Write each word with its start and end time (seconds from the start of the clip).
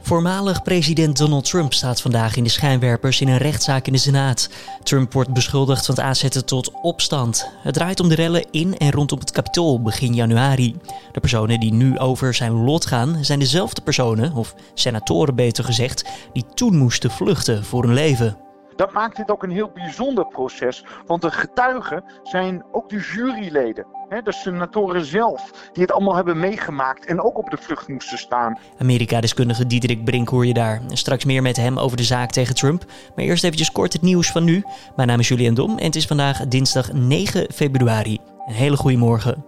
Voormalig 0.00 0.62
president 0.62 1.16
Donald 1.16 1.44
Trump 1.44 1.72
staat 1.72 2.00
vandaag 2.00 2.36
in 2.36 2.44
de 2.44 2.50
schijnwerpers 2.50 3.20
in 3.20 3.28
een 3.28 3.36
rechtszaak 3.36 3.86
in 3.86 3.92
de 3.92 3.98
Senaat. 3.98 4.48
Trump 4.82 5.12
wordt 5.12 5.32
beschuldigd 5.32 5.86
van 5.86 5.94
het 5.94 6.04
aanzetten 6.04 6.44
tot 6.44 6.70
opstand. 6.82 7.50
Het 7.62 7.74
draait 7.74 8.00
om 8.00 8.08
de 8.08 8.14
rellen 8.14 8.50
in 8.50 8.76
en 8.78 8.90
rondom 8.90 9.18
het 9.18 9.30
Capitool 9.30 9.82
begin 9.82 10.14
januari. 10.14 10.76
De 11.12 11.20
personen 11.20 11.60
die 11.60 11.72
nu 11.72 11.98
over 11.98 12.34
zijn 12.34 12.52
lot 12.52 12.86
gaan 12.86 13.18
zijn 13.24 13.38
dezelfde 13.38 13.80
personen, 13.80 14.32
of 14.32 14.54
senatoren 14.74 15.34
beter 15.34 15.64
gezegd, 15.64 16.04
die 16.32 16.44
toen 16.54 16.76
moesten 16.76 17.10
vluchten 17.10 17.64
voor 17.64 17.82
hun 17.84 17.94
leven. 17.94 18.45
Dat 18.76 18.92
maakt 18.92 19.16
dit 19.16 19.30
ook 19.30 19.42
een 19.42 19.50
heel 19.50 19.70
bijzonder 19.74 20.26
proces, 20.26 20.84
want 21.06 21.22
de 21.22 21.30
getuigen 21.30 22.04
zijn 22.22 22.64
ook 22.72 22.88
de 22.88 22.98
juryleden. 22.98 23.86
de 24.08 24.32
senatoren 24.32 25.04
zelf, 25.04 25.50
die 25.72 25.82
het 25.82 25.92
allemaal 25.92 26.14
hebben 26.14 26.38
meegemaakt 26.38 27.06
en 27.06 27.20
ook 27.20 27.38
op 27.38 27.50
de 27.50 27.56
vlucht 27.56 27.88
moesten 27.88 28.18
staan. 28.18 28.58
Amerika-deskundige 28.78 29.66
Diederik 29.66 30.04
Brink 30.04 30.28
hoor 30.28 30.46
je 30.46 30.54
daar. 30.54 30.80
Straks 30.88 31.24
meer 31.24 31.42
met 31.42 31.56
hem 31.56 31.78
over 31.78 31.96
de 31.96 32.02
zaak 32.02 32.30
tegen 32.30 32.54
Trump. 32.54 32.84
Maar 33.14 33.24
eerst 33.24 33.44
eventjes 33.44 33.72
kort 33.72 33.92
het 33.92 34.02
nieuws 34.02 34.30
van 34.30 34.44
nu. 34.44 34.64
Mijn 34.96 35.08
naam 35.08 35.20
is 35.20 35.28
Julian 35.28 35.54
Dom 35.54 35.78
en 35.78 35.84
het 35.84 35.96
is 35.96 36.06
vandaag 36.06 36.46
dinsdag 36.46 36.92
9 36.92 37.46
februari. 37.52 38.18
Een 38.46 38.54
hele 38.54 38.76
goede 38.76 38.96
morgen. 38.96 39.44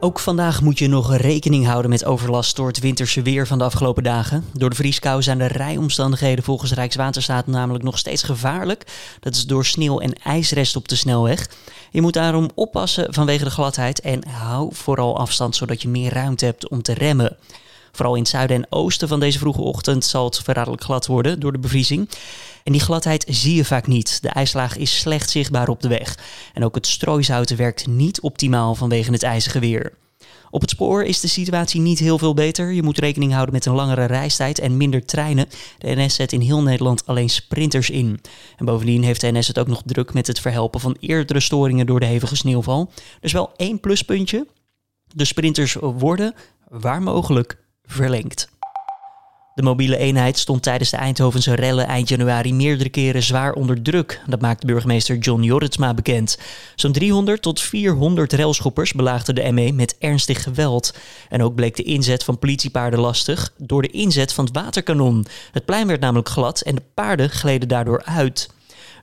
Ook 0.00 0.18
vandaag 0.18 0.62
moet 0.62 0.78
je 0.78 0.88
nog 0.88 1.16
rekening 1.16 1.66
houden 1.66 1.90
met 1.90 2.04
overlast 2.04 2.56
door 2.56 2.66
het 2.66 2.78
winterse 2.78 3.22
weer 3.22 3.46
van 3.46 3.58
de 3.58 3.64
afgelopen 3.64 4.02
dagen. 4.02 4.44
Door 4.52 4.70
de 4.70 4.76
vrieskou 4.76 5.22
zijn 5.22 5.38
de 5.38 5.46
rijomstandigheden 5.46 6.44
volgens 6.44 6.72
Rijkswaterstaat 6.72 7.46
namelijk 7.46 7.84
nog 7.84 7.98
steeds 7.98 8.22
gevaarlijk. 8.22 8.84
Dat 9.20 9.34
is 9.34 9.46
door 9.46 9.64
sneeuw 9.64 10.00
en 10.00 10.12
ijsrest 10.12 10.76
op 10.76 10.88
de 10.88 10.96
snelweg. 10.96 11.48
Je 11.90 12.00
moet 12.00 12.12
daarom 12.12 12.50
oppassen 12.54 13.14
vanwege 13.14 13.44
de 13.44 13.50
gladheid 13.50 14.00
en 14.00 14.28
hou 14.28 14.74
vooral 14.74 15.18
afstand 15.18 15.56
zodat 15.56 15.82
je 15.82 15.88
meer 15.88 16.12
ruimte 16.12 16.44
hebt 16.44 16.68
om 16.68 16.82
te 16.82 16.94
remmen. 16.94 17.36
Vooral 17.92 18.14
in 18.14 18.20
het 18.20 18.30
zuiden 18.30 18.56
en 18.56 18.66
oosten 18.70 19.08
van 19.08 19.20
deze 19.20 19.38
vroege 19.38 19.60
ochtend 19.60 20.04
zal 20.04 20.24
het 20.24 20.38
verraderlijk 20.38 20.84
glad 20.84 21.06
worden 21.06 21.40
door 21.40 21.52
de 21.52 21.58
bevriezing. 21.58 22.08
En 22.66 22.72
die 22.72 22.80
gladheid 22.80 23.24
zie 23.28 23.54
je 23.54 23.64
vaak 23.64 23.86
niet. 23.86 24.22
De 24.22 24.28
ijslaag 24.28 24.76
is 24.76 24.98
slecht 24.98 25.30
zichtbaar 25.30 25.68
op 25.68 25.82
de 25.82 25.88
weg. 25.88 26.18
En 26.54 26.64
ook 26.64 26.74
het 26.74 26.86
strooizouten 26.86 27.56
werkt 27.56 27.86
niet 27.86 28.20
optimaal 28.20 28.74
vanwege 28.74 29.12
het 29.12 29.22
ijzige 29.22 29.58
weer. 29.58 29.92
Op 30.50 30.60
het 30.60 30.70
spoor 30.70 31.04
is 31.04 31.20
de 31.20 31.28
situatie 31.28 31.80
niet 31.80 31.98
heel 31.98 32.18
veel 32.18 32.34
beter. 32.34 32.72
Je 32.72 32.82
moet 32.82 32.98
rekening 32.98 33.32
houden 33.32 33.54
met 33.54 33.66
een 33.66 33.74
langere 33.74 34.04
reistijd 34.04 34.58
en 34.58 34.76
minder 34.76 35.04
treinen. 35.04 35.48
De 35.78 35.94
NS 35.94 36.14
zet 36.14 36.32
in 36.32 36.40
heel 36.40 36.62
Nederland 36.62 37.06
alleen 37.06 37.30
sprinters 37.30 37.90
in. 37.90 38.20
En 38.56 38.64
bovendien 38.64 39.02
heeft 39.02 39.20
de 39.20 39.32
NS 39.32 39.46
het 39.46 39.58
ook 39.58 39.68
nog 39.68 39.82
druk 39.84 40.12
met 40.12 40.26
het 40.26 40.40
verhelpen 40.40 40.80
van 40.80 40.96
eerdere 41.00 41.40
storingen 41.40 41.86
door 41.86 42.00
de 42.00 42.06
hevige 42.06 42.36
sneeuwval. 42.36 42.90
Dus 43.20 43.32
wel 43.32 43.52
één 43.56 43.80
pluspuntje. 43.80 44.46
De 45.06 45.24
sprinters 45.24 45.74
worden, 45.80 46.34
waar 46.68 47.02
mogelijk, 47.02 47.58
verlengd. 47.84 48.48
De 49.56 49.62
mobiele 49.62 49.96
eenheid 49.96 50.38
stond 50.38 50.62
tijdens 50.62 50.90
de 50.90 50.96
Eindhovense 50.96 51.54
rellen 51.54 51.86
eind 51.86 52.08
januari 52.08 52.54
meerdere 52.54 52.88
keren 52.88 53.22
zwaar 53.22 53.52
onder 53.52 53.82
druk. 53.82 54.20
Dat 54.26 54.40
maakte 54.40 54.66
burgemeester 54.66 55.18
John 55.18 55.42
Jorritsma 55.42 55.94
bekend. 55.94 56.38
Zo'n 56.74 56.92
300 56.92 57.42
tot 57.42 57.60
400 57.60 58.32
relschoppers 58.32 58.92
belaagden 58.92 59.34
de 59.34 59.52
ME 59.52 59.72
met 59.72 59.96
ernstig 59.98 60.42
geweld. 60.42 60.94
En 61.28 61.42
ook 61.42 61.54
bleek 61.54 61.76
de 61.76 61.82
inzet 61.82 62.24
van 62.24 62.38
politiepaarden 62.38 63.00
lastig 63.00 63.52
door 63.58 63.82
de 63.82 63.90
inzet 63.90 64.32
van 64.32 64.44
het 64.44 64.54
waterkanon. 64.54 65.26
Het 65.52 65.64
plein 65.64 65.86
werd 65.86 66.00
namelijk 66.00 66.28
glad 66.28 66.60
en 66.60 66.74
de 66.74 66.82
paarden 66.94 67.30
gleden 67.30 67.68
daardoor 67.68 68.02
uit. 68.04 68.50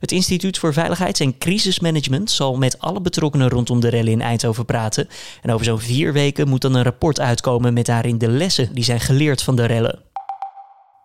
Het 0.00 0.12
Instituut 0.12 0.58
voor 0.58 0.72
Veiligheids- 0.72 1.20
en 1.20 1.38
Crisismanagement 1.38 2.30
zal 2.30 2.56
met 2.56 2.78
alle 2.78 3.00
betrokkenen 3.00 3.48
rondom 3.48 3.80
de 3.80 3.88
rellen 3.88 4.12
in 4.12 4.22
Eindhoven 4.22 4.64
praten. 4.64 5.08
En 5.42 5.50
over 5.50 5.64
zo'n 5.64 5.80
vier 5.80 6.12
weken 6.12 6.48
moet 6.48 6.60
dan 6.60 6.74
een 6.74 6.82
rapport 6.82 7.20
uitkomen 7.20 7.74
met 7.74 7.86
daarin 7.86 8.18
de 8.18 8.28
lessen 8.28 8.74
die 8.74 8.84
zijn 8.84 9.00
geleerd 9.00 9.42
van 9.42 9.56
de 9.56 9.64
rellen. 9.64 10.13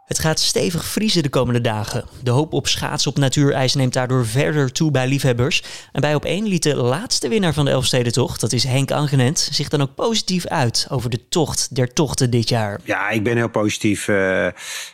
Het 0.10 0.20
gaat 0.20 0.40
stevig 0.40 0.86
vriezen 0.86 1.24
de 1.24 1.30
komende 1.30 1.62
dagen. 1.62 2.06
De 2.24 2.32
hoop 2.32 2.54
op 2.54 2.68
schaatsen 2.68 3.12
op 3.12 3.18
natuurijs 3.18 3.74
neemt 3.74 3.94
daardoor 3.94 4.26
verder 4.26 4.72
toe 4.72 4.92
bij 4.92 5.08
liefhebbers. 5.08 5.64
En 5.92 6.02
bij 6.02 6.16
op 6.16 6.26
één 6.26 6.48
liet 6.48 6.64
de 6.64 6.76
laatste 6.76 7.28
winnaar 7.28 7.54
van 7.54 7.66
de 7.66 7.72
Elfstedentocht, 7.72 8.42
dat 8.42 8.52
is 8.52 8.64
Henk 8.64 8.92
Angenent, 8.92 9.50
zich 9.52 9.70
dan 9.70 9.82
ook 9.82 9.96
positief 9.96 10.46
uit 10.46 10.88
over 10.90 11.10
de 11.10 11.28
tocht 11.30 11.76
der 11.76 11.94
tochten 11.94 12.30
dit 12.30 12.50
jaar. 12.50 12.80
Ja, 12.84 13.10
ik 13.10 13.24
ben 13.24 13.38
heel 13.38 13.50
positief. 13.50 14.08
Uh, 14.08 14.48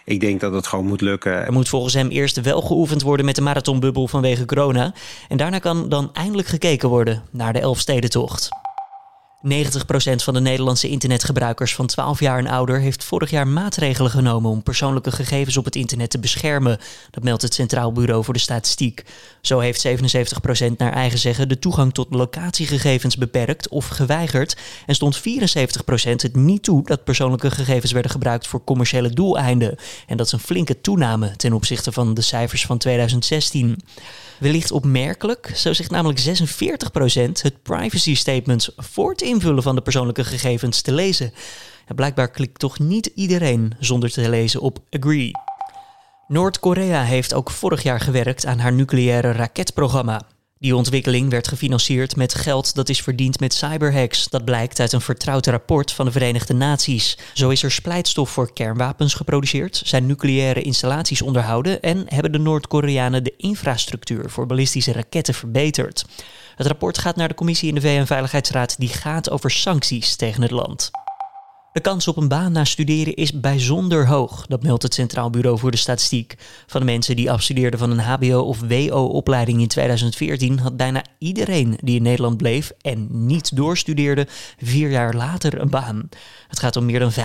ik 0.05 0.19
denk 0.19 0.39
dat 0.39 0.53
het 0.53 0.67
gewoon 0.67 0.85
moet 0.85 1.01
lukken. 1.01 1.45
Er 1.45 1.53
moet 1.53 1.69
volgens 1.69 1.93
hem 1.93 2.09
eerst 2.09 2.41
wel 2.41 2.61
geoefend 2.61 3.01
worden 3.01 3.25
met 3.25 3.35
de 3.35 3.41
marathonbubbel 3.41 4.07
vanwege 4.07 4.45
corona. 4.45 4.93
En 5.29 5.37
daarna 5.37 5.59
kan 5.59 5.89
dan 5.89 6.09
eindelijk 6.13 6.47
gekeken 6.47 6.89
worden 6.89 7.23
naar 7.31 7.53
de 7.53 7.59
Elfstedentocht. 7.59 8.49
90% 9.45 9.47
van 10.15 10.33
de 10.33 10.39
Nederlandse 10.39 10.89
internetgebruikers 10.89 11.75
van 11.75 11.85
12 11.85 12.19
jaar 12.19 12.37
en 12.37 12.47
ouder 12.47 12.79
heeft 12.79 13.03
vorig 13.03 13.29
jaar 13.29 13.47
maatregelen 13.47 14.11
genomen 14.11 14.51
om 14.51 14.63
persoonlijke 14.63 15.11
gegevens 15.11 15.57
op 15.57 15.65
het 15.65 15.75
internet 15.75 16.09
te 16.09 16.19
beschermen. 16.19 16.77
Dat 17.11 17.23
meldt 17.23 17.41
het 17.41 17.53
Centraal 17.53 17.91
Bureau 17.91 18.23
voor 18.23 18.33
de 18.33 18.39
Statistiek. 18.39 19.03
Zo 19.41 19.59
heeft 19.59 19.87
77% 19.87 20.77
naar 20.77 20.93
eigen 20.93 21.19
zeggen 21.19 21.49
de 21.49 21.59
toegang 21.59 21.93
tot 21.93 22.13
locatiegegevens 22.13 23.17
beperkt 23.17 23.69
of 23.69 23.87
geweigerd 23.87 24.57
en 24.85 24.95
stond 24.95 25.19
74% 25.19 25.21
het 26.01 26.35
niet 26.35 26.63
toe 26.63 26.83
dat 26.83 27.03
persoonlijke 27.03 27.51
gegevens 27.51 27.91
werden 27.91 28.11
gebruikt 28.11 28.47
voor 28.47 28.63
commerciële 28.63 29.09
doeleinden. 29.09 29.75
En 30.07 30.17
dat 30.17 30.25
is 30.25 30.31
een 30.31 30.39
flinke 30.39 30.81
toename 30.81 31.35
ten 31.35 31.53
opzichte 31.53 31.91
van 31.91 32.13
de 32.13 32.21
cijfers 32.21 32.65
van 32.65 32.77
2016. 32.77 33.79
Wellicht 34.37 34.71
opmerkelijk, 34.71 35.51
zo 35.55 35.73
zegt 35.73 35.91
namelijk 35.91 36.19
46% 36.19 36.23
het 37.41 37.63
privacy 37.63 38.15
statement 38.15 38.69
voor 38.77 39.15
invullen 39.35 39.63
van 39.63 39.75
de 39.75 39.81
persoonlijke 39.81 40.23
gegevens 40.23 40.81
te 40.81 40.91
lezen. 40.91 41.33
En 41.85 41.95
blijkbaar 41.95 42.31
klikt 42.31 42.59
toch 42.59 42.79
niet 42.79 43.05
iedereen 43.15 43.73
zonder 43.79 44.11
te 44.11 44.29
lezen 44.29 44.61
op 44.61 44.79
agree. 44.89 45.31
Noord-Korea 46.27 47.03
heeft 47.03 47.33
ook 47.33 47.51
vorig 47.51 47.83
jaar 47.83 47.99
gewerkt 47.99 48.45
aan 48.45 48.59
haar 48.59 48.73
nucleaire 48.73 49.31
raketprogramma. 49.31 50.21
Die 50.59 50.75
ontwikkeling 50.75 51.29
werd 51.29 51.47
gefinancierd 51.47 52.15
met 52.15 52.33
geld 52.33 52.75
dat 52.75 52.89
is 52.89 53.01
verdiend 53.01 53.39
met 53.39 53.53
cyberhacks. 53.53 54.29
Dat 54.29 54.45
blijkt 54.45 54.79
uit 54.79 54.93
een 54.93 55.01
vertrouwd 55.01 55.47
rapport 55.47 55.91
van 55.91 56.05
de 56.05 56.11
Verenigde 56.11 56.53
Naties. 56.53 57.17
Zo 57.33 57.49
is 57.49 57.63
er 57.63 57.71
splijtstof 57.71 58.29
voor 58.29 58.53
kernwapens 58.53 59.13
geproduceerd, 59.13 59.81
zijn 59.85 60.05
nucleaire 60.05 60.61
installaties 60.61 61.21
onderhouden 61.21 61.81
en 61.81 62.05
hebben 62.07 62.31
de 62.31 62.37
Noord-Koreanen 62.37 63.23
de 63.23 63.33
infrastructuur 63.37 64.29
voor 64.29 64.45
ballistische 64.45 64.91
raketten 64.91 65.33
verbeterd. 65.33 66.05
Het 66.55 66.67
rapport 66.67 66.97
gaat 66.97 67.15
naar 67.15 67.27
de 67.27 67.35
commissie 67.35 67.69
in 67.69 67.75
de 67.75 67.81
VN-veiligheidsraad 67.81 68.79
die 68.79 68.89
gaat 68.89 69.29
over 69.29 69.51
sancties 69.51 70.15
tegen 70.15 70.41
het 70.41 70.51
land. 70.51 70.91
De 71.75 71.81
kans 71.81 72.07
op 72.07 72.17
een 72.17 72.27
baan 72.27 72.51
na 72.51 72.65
studeren 72.65 73.15
is 73.15 73.39
bijzonder 73.39 74.07
hoog, 74.07 74.45
dat 74.47 74.63
meldt 74.63 74.83
het 74.83 74.93
Centraal 74.93 75.29
Bureau 75.29 75.59
voor 75.59 75.71
de 75.71 75.77
Statistiek. 75.77 76.35
Van 76.67 76.79
de 76.79 76.85
mensen 76.85 77.15
die 77.15 77.31
afstudeerden 77.31 77.79
van 77.79 77.91
een 77.91 77.99
HBO- 77.99 78.39
of 78.39 78.59
WO-opleiding 78.59 79.61
in 79.61 79.67
2014 79.67 80.59
had 80.59 80.77
bijna 80.77 81.03
iedereen 81.17 81.77
die 81.81 81.95
in 81.95 82.01
Nederland 82.01 82.37
bleef 82.37 82.71
en 82.81 83.07
niet 83.09 83.55
doorstudeerde 83.55 84.27
vier 84.57 84.89
jaar 84.89 85.13
later 85.13 85.61
een 85.61 85.69
baan. 85.69 86.09
Het 86.47 86.59
gaat 86.59 86.75
om 86.75 86.85
meer 86.85 86.99
dan 86.99 87.11
95% 87.11 87.15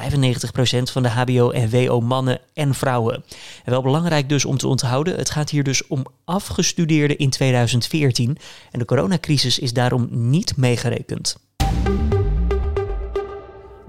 van 0.92 1.02
de 1.02 1.08
HBO- 1.08 1.50
en 1.50 1.70
WO-mannen 1.70 2.40
en 2.54 2.74
vrouwen. 2.74 3.24
En 3.64 3.70
wel 3.70 3.82
belangrijk 3.82 4.28
dus 4.28 4.44
om 4.44 4.56
te 4.56 4.68
onthouden, 4.68 5.16
het 5.16 5.30
gaat 5.30 5.50
hier 5.50 5.64
dus 5.64 5.86
om 5.86 6.06
afgestudeerden 6.24 7.18
in 7.18 7.30
2014 7.30 8.38
en 8.70 8.78
de 8.78 8.84
coronacrisis 8.84 9.58
is 9.58 9.72
daarom 9.72 10.08
niet 10.10 10.56
meegerekend. 10.56 11.36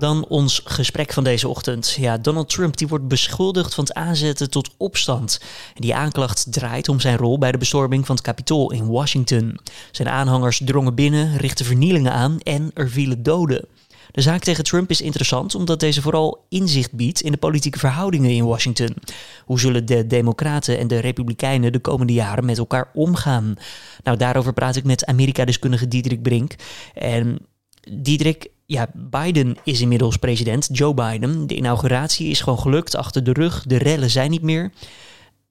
Dan 0.01 0.25
ons 0.27 0.61
gesprek 0.65 1.13
van 1.13 1.23
deze 1.23 1.47
ochtend. 1.47 1.95
Ja, 1.99 2.17
Donald 2.17 2.49
Trump 2.49 2.77
die 2.77 2.87
wordt 2.87 3.07
beschuldigd 3.07 3.73
van 3.73 3.83
het 3.83 3.93
aanzetten 3.93 4.49
tot 4.49 4.69
opstand. 4.77 5.41
Die 5.73 5.95
aanklacht 5.95 6.51
draait 6.51 6.89
om 6.89 6.99
zijn 6.99 7.17
rol 7.17 7.37
bij 7.37 7.51
de 7.51 7.57
bestorming 7.57 8.05
van 8.05 8.15
het 8.15 8.23
Capitool 8.23 8.71
in 8.71 8.87
Washington. 8.87 9.59
Zijn 9.91 10.09
aanhangers 10.09 10.61
drongen 10.65 10.95
binnen, 10.95 11.37
richtten 11.37 11.65
vernielingen 11.65 12.11
aan 12.11 12.39
en 12.39 12.71
er 12.73 12.89
vielen 12.89 13.23
doden. 13.23 13.65
De 14.11 14.21
zaak 14.21 14.43
tegen 14.43 14.63
Trump 14.63 14.89
is 14.89 15.01
interessant 15.01 15.55
omdat 15.55 15.79
deze 15.79 16.01
vooral 16.01 16.45
inzicht 16.49 16.91
biedt 16.91 17.21
in 17.21 17.31
de 17.31 17.37
politieke 17.37 17.79
verhoudingen 17.79 18.31
in 18.31 18.45
Washington. 18.45 18.95
Hoe 19.45 19.59
zullen 19.59 19.85
de 19.85 20.07
Democraten 20.07 20.77
en 20.77 20.87
de 20.87 20.99
Republikeinen 20.99 21.71
de 21.71 21.79
komende 21.79 22.13
jaren 22.13 22.45
met 22.45 22.57
elkaar 22.57 22.89
omgaan? 22.93 23.55
Nou, 24.03 24.17
daarover 24.17 24.53
praat 24.53 24.75
ik 24.75 24.83
met 24.83 25.05
Amerika-deskundige 25.05 25.87
Diederik 25.87 26.21
Brink. 26.21 26.55
En 26.93 27.49
Diederik, 27.89 28.49
ja, 28.71 28.87
Biden 28.93 29.57
is 29.63 29.81
inmiddels 29.81 30.17
president, 30.17 30.69
Joe 30.71 30.93
Biden. 30.93 31.47
De 31.47 31.55
inauguratie 31.55 32.29
is 32.29 32.41
gewoon 32.41 32.59
gelukt, 32.59 32.95
achter 32.95 33.23
de 33.23 33.33
rug, 33.33 33.63
de 33.63 33.77
rellen 33.77 34.09
zijn 34.09 34.29
niet 34.29 34.41
meer. 34.41 34.71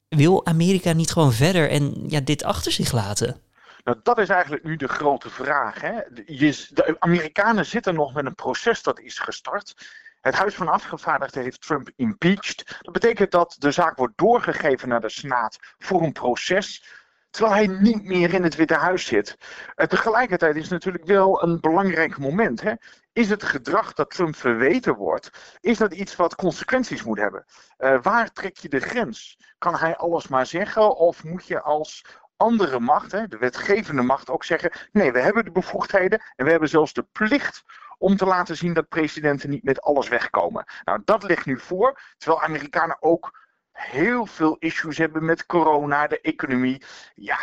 Wil 0.09 0.47
Amerika 0.47 0.93
niet 0.93 1.11
gewoon 1.11 1.33
verder 1.33 1.71
en 1.71 2.05
ja, 2.07 2.21
dit 2.21 2.45
achter 2.45 2.73
zich 2.73 2.93
laten? 2.93 3.41
Nou, 3.85 3.99
dat 4.03 4.19
is 4.19 4.29
eigenlijk 4.29 4.65
nu 4.65 4.77
de 4.77 4.89
grote 4.89 5.31
vraag. 5.31 5.81
Hè? 5.81 5.93
de 6.15 6.97
Amerikanen 6.99 7.67
zitten 7.67 7.95
nog 7.95 8.13
met 8.15 8.27
een 8.27 8.35
proces 8.35 8.83
dat 8.83 9.01
is 9.01 9.19
gestart. 9.19 9.75
Het 10.21 10.35
Huis 10.35 10.55
van 10.55 10.69
Afgevaardigden 10.69 11.43
heeft 11.43 11.63
Trump 11.63 11.91
impeached. 11.97 12.79
Dat 12.81 12.93
betekent 12.93 13.31
dat 13.31 13.57
de 13.59 13.71
zaak 13.71 13.97
wordt 13.97 14.19
doorgegeven 14.19 14.89
naar 14.89 15.01
de 15.01 15.11
Senaat 15.11 15.59
voor 15.79 16.03
een 16.03 16.13
proces 16.13 16.85
terwijl 17.31 17.55
hij 17.55 17.67
niet 17.67 18.05
meer 18.05 18.35
in 18.35 18.43
het 18.43 18.57
Witte 18.57 18.75
Huis 18.75 19.07
zit. 19.07 19.37
Uh, 19.77 19.87
tegelijkertijd 19.87 20.57
is 20.57 20.63
het 20.63 20.71
natuurlijk 20.71 21.05
wel 21.05 21.43
een 21.43 21.61
belangrijk 21.61 22.19
moment. 22.19 22.61
Hè? 22.61 22.73
Is 23.13 23.31
het 23.31 23.43
gedrag 23.43 23.93
dat 23.93 24.11
Trump 24.11 24.37
verweten 24.37 24.95
wordt, 24.95 25.59
is 25.61 25.79
dat 25.79 25.95
iets 25.95 26.17
wat 26.17 26.35
consequenties 26.35 27.03
moet 27.03 27.19
hebben? 27.19 27.45
Uh, 27.79 28.03
waar 28.03 28.33
trek 28.33 28.57
je 28.57 28.69
de 28.69 28.81
grens? 28.81 29.39
Kan 29.59 29.75
hij 29.75 29.97
alles 29.97 30.29
maar 30.29 30.47
zeggen 30.47 30.97
of 30.97 31.25
moet 31.25 31.47
je 31.47 31.61
als 31.61 32.05
andere 32.37 32.81
macht, 32.81 33.13
hè, 33.13 33.29
de 33.29 33.39
wetgevende 33.39 34.03
macht, 34.03 34.31
ook 34.31 34.45
zeggen: 34.45 34.73
nee, 34.93 35.13
we 35.13 35.21
hebben 35.21 35.45
de 35.45 35.51
bevoegdheden 35.51 36.23
en 36.37 36.45
we 36.45 36.51
hebben 36.51 36.69
zelfs 36.69 36.93
de 36.93 37.07
plicht 37.13 37.65
om 37.99 38.17
te 38.17 38.27
laten 38.27 38.57
zien 38.57 38.73
dat 38.73 38.89
presidenten 38.89 39.51
niet 39.51 39.65
met 39.65 39.81
alles 39.81 40.09
wegkomen. 40.09 40.65
Nou, 40.85 41.03
dat 41.05 41.23
ligt 41.23 41.47
nu 41.47 41.59
voor, 41.59 42.01
terwijl 42.17 42.43
Amerikanen 42.43 42.97
ook 43.03 43.39
heel 43.81 44.27
veel 44.27 44.57
issues 44.59 44.99
hebben 44.99 45.25
met 45.25 45.47
corona, 45.47 46.07
de 46.07 46.21
economie. 46.21 46.83
Ja, 47.15 47.39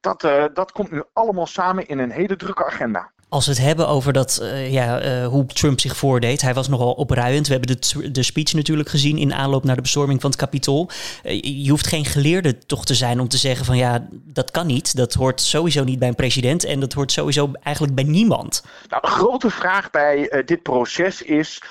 dat, 0.00 0.24
uh, 0.24 0.44
dat 0.52 0.72
komt 0.72 0.90
nu 0.90 1.02
allemaal 1.12 1.46
samen 1.46 1.86
in 1.86 1.98
een 1.98 2.10
hele 2.10 2.36
drukke 2.36 2.64
agenda. 2.66 3.12
Als 3.30 3.46
we 3.46 3.52
het 3.52 3.60
hebben 3.60 3.88
over 3.88 4.12
dat, 4.12 4.38
uh, 4.42 4.72
ja, 4.72 5.04
uh, 5.04 5.26
hoe 5.26 5.46
Trump 5.46 5.80
zich 5.80 5.96
voordeed. 5.96 6.40
Hij 6.40 6.54
was 6.54 6.68
nogal 6.68 6.92
opruiend. 6.92 7.46
We 7.46 7.52
hebben 7.52 7.80
de, 7.80 8.10
de 8.10 8.22
speech 8.22 8.52
natuurlijk 8.52 8.88
gezien 8.88 9.18
in 9.18 9.34
aanloop 9.34 9.64
naar 9.64 9.76
de 9.76 9.82
bestorming 9.82 10.20
van 10.20 10.30
het 10.30 10.38
Capitool. 10.38 10.88
Uh, 11.24 11.40
je 11.42 11.70
hoeft 11.70 11.86
geen 11.86 12.04
geleerde 12.04 12.58
toch 12.58 12.84
te 12.84 12.94
zijn 12.94 13.20
om 13.20 13.28
te 13.28 13.36
zeggen 13.36 13.66
van 13.66 13.76
ja, 13.76 14.06
dat 14.10 14.50
kan 14.50 14.66
niet. 14.66 14.96
Dat 14.96 15.14
hoort 15.14 15.40
sowieso 15.40 15.84
niet 15.84 15.98
bij 15.98 16.08
een 16.08 16.14
president 16.14 16.64
en 16.64 16.80
dat 16.80 16.92
hoort 16.92 17.12
sowieso 17.12 17.50
eigenlijk 17.62 17.94
bij 17.94 18.04
niemand. 18.04 18.64
Nou, 18.88 19.02
de 19.02 19.08
grote 19.08 19.50
vraag 19.50 19.90
bij 19.90 20.42
dit 20.44 20.62
proces 20.62 21.22
is, 21.22 21.62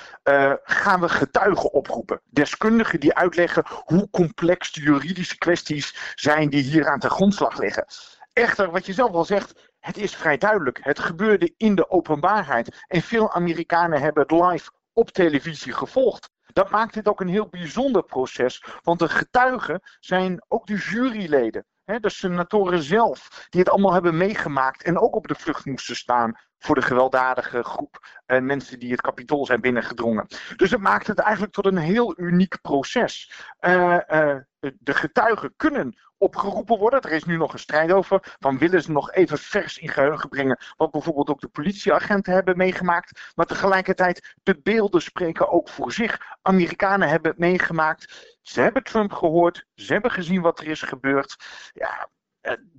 gaan 0.64 1.00
we 1.00 1.08
getuigen 1.08 1.72
oproepen. 1.72 2.20
Deskundigen 2.30 3.00
die 3.00 3.14
uitleggen 3.14 3.64
hoe 3.84 4.08
complex 4.10 4.72
de 4.72 4.80
juridische 4.80 5.38
kwesties 5.38 5.96
zijn 6.14 6.50
die 6.50 6.62
hier 6.62 6.88
aan 6.88 6.98
ten 6.98 7.10
grondslag 7.10 7.58
liggen. 7.58 7.84
Echter, 8.32 8.70
wat 8.70 8.86
je 8.86 8.92
zelf 8.92 9.12
al 9.12 9.24
zegt, 9.24 9.69
het 9.80 9.96
is 9.96 10.16
vrij 10.16 10.38
duidelijk. 10.38 10.78
Het 10.82 10.98
gebeurde 10.98 11.54
in 11.56 11.74
de 11.74 11.90
openbaarheid. 11.90 12.84
En 12.86 13.02
veel 13.02 13.32
Amerikanen 13.32 14.00
hebben 14.00 14.22
het 14.22 14.30
live 14.30 14.70
op 14.92 15.10
televisie 15.10 15.72
gevolgd. 15.72 16.30
Dat 16.52 16.70
maakt 16.70 16.94
dit 16.94 17.08
ook 17.08 17.20
een 17.20 17.28
heel 17.28 17.48
bijzonder 17.48 18.02
proces, 18.02 18.64
want 18.82 18.98
de 18.98 19.08
getuigen 19.08 19.80
zijn 20.00 20.44
ook 20.48 20.66
de 20.66 20.76
juryleden. 20.76 21.64
de 21.84 22.10
senatoren 22.10 22.82
zelf, 22.82 23.46
die 23.48 23.60
het 23.60 23.70
allemaal 23.70 23.92
hebben 23.92 24.16
meegemaakt 24.16 24.82
en 24.82 24.98
ook 24.98 25.14
op 25.14 25.28
de 25.28 25.34
vlucht 25.34 25.64
moesten 25.64 25.96
staan 25.96 26.38
voor 26.58 26.74
de 26.74 26.82
gewelddadige 26.82 27.62
groep 27.62 28.22
uh, 28.26 28.40
mensen 28.40 28.78
die 28.78 28.90
het 28.90 29.00
kapitool 29.00 29.46
zijn 29.46 29.60
binnengedrongen. 29.60 30.26
Dus 30.56 30.70
het 30.70 30.80
maakt 30.80 31.06
het 31.06 31.18
eigenlijk 31.18 31.52
tot 31.52 31.66
een 31.66 31.76
heel 31.76 32.18
uniek 32.18 32.60
proces. 32.60 33.32
Uh, 33.60 33.98
uh, 34.10 34.36
de 34.60 34.94
getuigen 34.94 35.54
kunnen 35.56 35.98
opgeroepen 36.20 36.78
worden. 36.78 37.00
Er 37.00 37.12
is 37.12 37.24
nu 37.24 37.36
nog 37.36 37.52
een 37.52 37.58
strijd 37.58 37.92
over. 37.92 38.36
Van 38.38 38.58
willen 38.58 38.82
ze 38.82 38.92
nog 38.92 39.12
even 39.12 39.38
vers 39.38 39.78
in 39.78 39.88
geheugen 39.88 40.28
brengen. 40.28 40.58
Wat 40.76 40.90
bijvoorbeeld 40.90 41.30
ook 41.30 41.40
de 41.40 41.48
politieagenten 41.48 42.32
hebben 42.32 42.56
meegemaakt. 42.56 43.32
Maar 43.34 43.46
tegelijkertijd, 43.46 44.34
de 44.42 44.60
beelden 44.62 45.02
spreken 45.02 45.48
ook 45.48 45.68
voor 45.68 45.92
zich. 45.92 46.20
Amerikanen 46.42 47.08
hebben 47.08 47.30
het 47.30 47.40
meegemaakt. 47.40 48.38
Ze 48.42 48.60
hebben 48.60 48.82
Trump 48.82 49.12
gehoord. 49.12 49.66
Ze 49.74 49.92
hebben 49.92 50.10
gezien 50.10 50.40
wat 50.40 50.60
er 50.60 50.66
is 50.66 50.82
gebeurd. 50.82 51.36
Ja, 51.72 52.08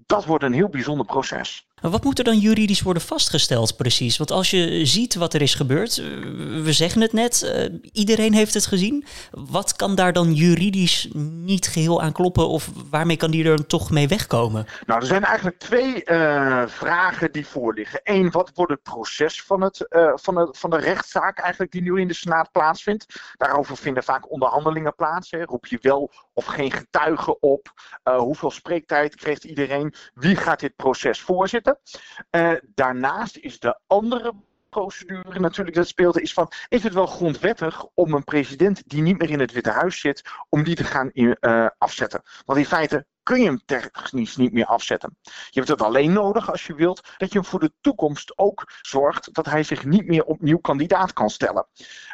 dat 0.06 0.26
wordt 0.26 0.44
een 0.44 0.54
heel 0.54 0.70
bijzonder 0.70 1.06
proces. 1.06 1.68
Wat 1.82 2.04
moet 2.04 2.18
er 2.18 2.24
dan 2.24 2.38
juridisch 2.38 2.82
worden 2.82 3.04
vastgesteld 3.04 3.78
precies? 3.78 4.18
Want 4.18 4.32
als 4.32 4.50
je 4.50 4.86
ziet 4.86 5.16
wat 5.16 5.34
er 5.34 5.42
is 5.42 5.56
gebeurd, 5.56 5.98
eh, 5.98 6.06
we 6.64 6.74
zeggen 6.74 7.02
het 7.02 7.14
net, 7.14 7.42
uh, 7.44 7.80
iedereen 7.92 8.34
heeft 8.34 8.54
het 8.54 8.66
gezien. 8.66 9.06
Wat 9.32 9.76
kan 9.76 9.96
daar 9.96 10.14
dan 10.14 10.34
juridisch 10.34 11.10
niet 11.14 11.68
geheel 11.68 12.02
aan 12.02 12.12
kloppen 12.12 12.48
of 12.48 12.70
waarmee 12.90 13.18
kan 13.18 13.32
die 13.32 13.46
er 13.46 13.68
toch 13.68 13.92
mee 13.92 14.08
wegkomen? 14.08 14.66
Nou, 14.86 15.00
er 15.02 15.08
zijn 15.08 15.24
eigenlijk 15.24 15.60
twee 15.60 16.02
uh, 16.06 16.64
vragen 16.68 17.32
die 17.32 17.48
voorliggen. 17.48 18.00
Eén, 18.04 18.32
wat 18.32 18.52
wordt 18.54 18.72
het 18.72 18.84
proces 18.84 19.44
van, 19.44 19.62
het, 19.62 19.86
van, 20.16 20.36
de, 20.36 20.48
van 20.52 20.70
de 20.70 20.78
rechtszaak 20.78 21.40
eigenlijk 21.40 21.72
die 21.72 21.82
nu 21.82 22.00
in 22.00 22.08
de 22.08 22.14
Senaat 22.14 22.52
plaatsvindt? 22.52 23.06
Daarover 23.38 23.78
vinden 23.78 24.04
vaak 24.04 24.32
onderhandelingen 24.32 24.96
plaats. 24.96 25.30
Roep 25.32 25.66
je 25.66 25.78
wel 25.82 26.12
of 26.34 26.46
geen 26.46 26.72
getuigen 26.72 27.42
op? 27.42 27.74
hoeveel 28.04 28.52
spreektijd 28.52 29.16
krijgt 29.16 29.44
iedereen? 29.44 29.94
Wie 30.14 30.36
gaat 30.36 30.60
dit 30.60 30.76
proces 30.76 31.22
voorzitten? 31.22 31.71
Uh, 32.32 32.54
daarnaast 32.76 33.38
is 33.38 33.60
de 33.60 33.80
andere 33.88 34.34
procedure 34.72 35.40
natuurlijk 35.40 35.76
dat 35.76 35.88
speelt, 35.88 36.20
is 36.20 36.34
van, 36.34 36.52
is 36.68 36.84
het 36.84 36.94
wel 36.94 37.06
grondwettig 37.06 37.86
om 37.94 38.14
een 38.14 38.24
president 38.24 38.82
die 38.86 39.02
niet 39.02 39.18
meer 39.18 39.30
in 39.30 39.40
het 39.40 39.52
Witte 39.52 39.70
Huis 39.70 40.00
zit, 40.00 40.30
om 40.50 40.64
die 40.64 40.76
te 40.76 40.84
gaan 40.84 41.10
uh, 41.14 41.68
afzetten? 41.78 42.22
Want 42.46 42.60
in 42.60 42.66
feite 42.66 43.06
kun 43.24 43.40
je 43.40 43.46
hem 43.46 43.62
technisch 43.66 44.36
niet 44.36 44.54
meer 44.54 44.66
afzetten. 44.66 45.18
Je 45.24 45.60
hebt 45.60 45.68
het 45.68 45.82
alleen 45.82 46.14
nodig 46.14 46.52
als 46.52 46.68
je 46.68 46.76
wilt 46.76 47.14
dat 47.18 47.32
je 47.32 47.40
hem 47.40 47.48
voor 47.48 47.60
de 47.60 47.74
toekomst 47.82 48.38
ook 48.38 48.64
zorgt 48.82 49.34
dat 49.34 49.46
hij 49.46 49.64
zich 49.64 49.86
niet 49.86 50.08
meer 50.08 50.24
opnieuw 50.24 50.58
kandidaat 50.58 51.14
kan 51.14 51.30
stellen. 51.30 51.68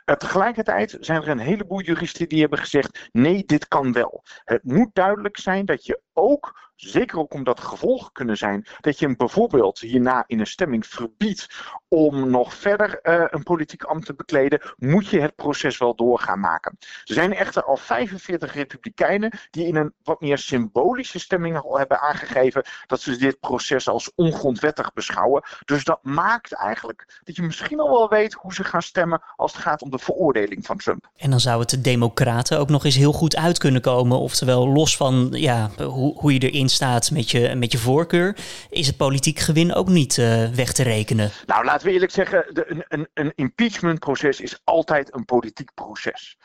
Uh, 0.06 0.15
tegelijkertijd 0.15 0.98
zijn 1.00 1.21
er 1.21 1.30
een 1.30 1.39
heleboel 1.39 1.81
juristen 1.81 2.30
die 2.30 2.39
hebben 2.39 2.60
gezegd: 2.60 3.10
nee, 3.12 3.45
dit 3.45 3.68
kan 3.68 3.94
wel. 3.94 4.24
Het 4.44 4.63
moet 4.63 4.89
duidelijk 4.94 5.38
zijn 5.38 5.65
dat 5.65 5.86
je 5.86 6.01
ook 6.13 6.66
Zeker 6.77 7.18
ook 7.19 7.33
omdat 7.33 7.59
gevolgen 7.59 8.12
kunnen 8.12 8.38
zijn 8.38 8.68
dat 8.79 9.00
je 9.00 9.06
hem 9.06 9.15
bijvoorbeeld 9.15 9.79
hierna 9.79 10.24
in 10.27 10.39
een 10.39 10.47
stemming 10.47 10.88
verbiedt 10.88 11.47
om 11.88 12.30
nog 12.30 12.54
verder 12.54 13.00
uh, 13.04 13.24
een 13.30 13.44
politiek 13.44 13.84
ambt 13.84 14.06
te 14.06 14.13
bekleden, 14.13 14.62
moet 14.78 15.07
je 15.07 15.19
het 15.19 15.36
proces 15.36 15.78
wel 15.78 15.95
doorgaan 15.95 16.39
maken. 16.39 16.78
Er 16.80 17.13
zijn 17.13 17.34
echter 17.34 17.63
al 17.63 17.78
45 17.78 18.54
republikeinen 18.54 19.39
die 19.51 19.68
in 19.68 19.75
een 19.75 19.94
wat 20.04 20.22
meer 20.22 20.38
symbolische 20.38 21.19
stemming 21.19 21.57
al 21.57 21.78
hebben 21.78 22.00
aangegeven 22.00 22.66
dat 22.88 23.01
ze 23.01 23.18
dit 23.18 23.39
proces 23.39 23.88
als 23.88 24.12
ongrondwettig 24.16 24.94
beschouwen. 24.94 25.44
Dus 25.66 25.84
dat 25.84 26.00
maakt 26.01 26.54
eigenlijk 26.54 27.22
dat 27.24 27.36
je 27.36 27.42
misschien 27.42 27.80
al 27.80 27.89
wel 27.89 28.10
weet 28.10 28.34
hoe 28.34 28.54
ze 28.54 28.63
gaan 28.63 28.81
stemmen 28.81 29.22
als 29.36 29.54
het 29.54 29.62
gaat 29.62 29.81
om 29.81 29.89
de 29.89 30.00
veroordeling 30.00 30.66
van 30.66 30.78
Trump. 30.78 31.10
En 31.16 31.30
dan 31.30 31.39
zou 31.39 31.60
het 31.60 31.69
de 31.69 31.81
democraten 31.81 32.60
ook 32.60 32.69
nog 32.69 32.86
eens 32.86 32.95
heel 32.95 33.13
goed 33.13 33.36
uit 33.36 33.57
kunnen 33.57 33.81
komen, 33.81 34.19
oftewel 34.19 34.68
los 34.68 34.98
van 34.98 35.28
ja, 35.31 35.69
hoe, 35.78 36.19
hoe 36.19 36.34
je 36.34 36.39
erin 36.39 36.69
staat 36.69 37.12
met 37.12 37.31
je, 37.31 37.56
met 37.56 37.72
je 37.72 37.78
voorkeur, 37.78 38.38
is 38.69 38.88
het 38.88 38.98
politiek 38.98 39.39
gewin 39.39 39.74
ook 39.74 39.88
niet 39.88 40.18
uh, 40.18 40.50
weg 40.50 40.74
te 40.74 40.84
rekenen. 40.84 41.31
Nou, 41.45 41.66
laten 41.77 41.91
we 41.91 41.94
eerlijk 42.01 42.12
zeggen, 42.12 42.53
de, 42.53 42.85
een, 42.88 43.07
een, 43.13 43.31
impeachmentproces 43.35 44.41
is 44.41 44.62
altijd 44.63 45.13
een 45.13 45.25
politiek 45.25 45.74
proces. 45.74 46.38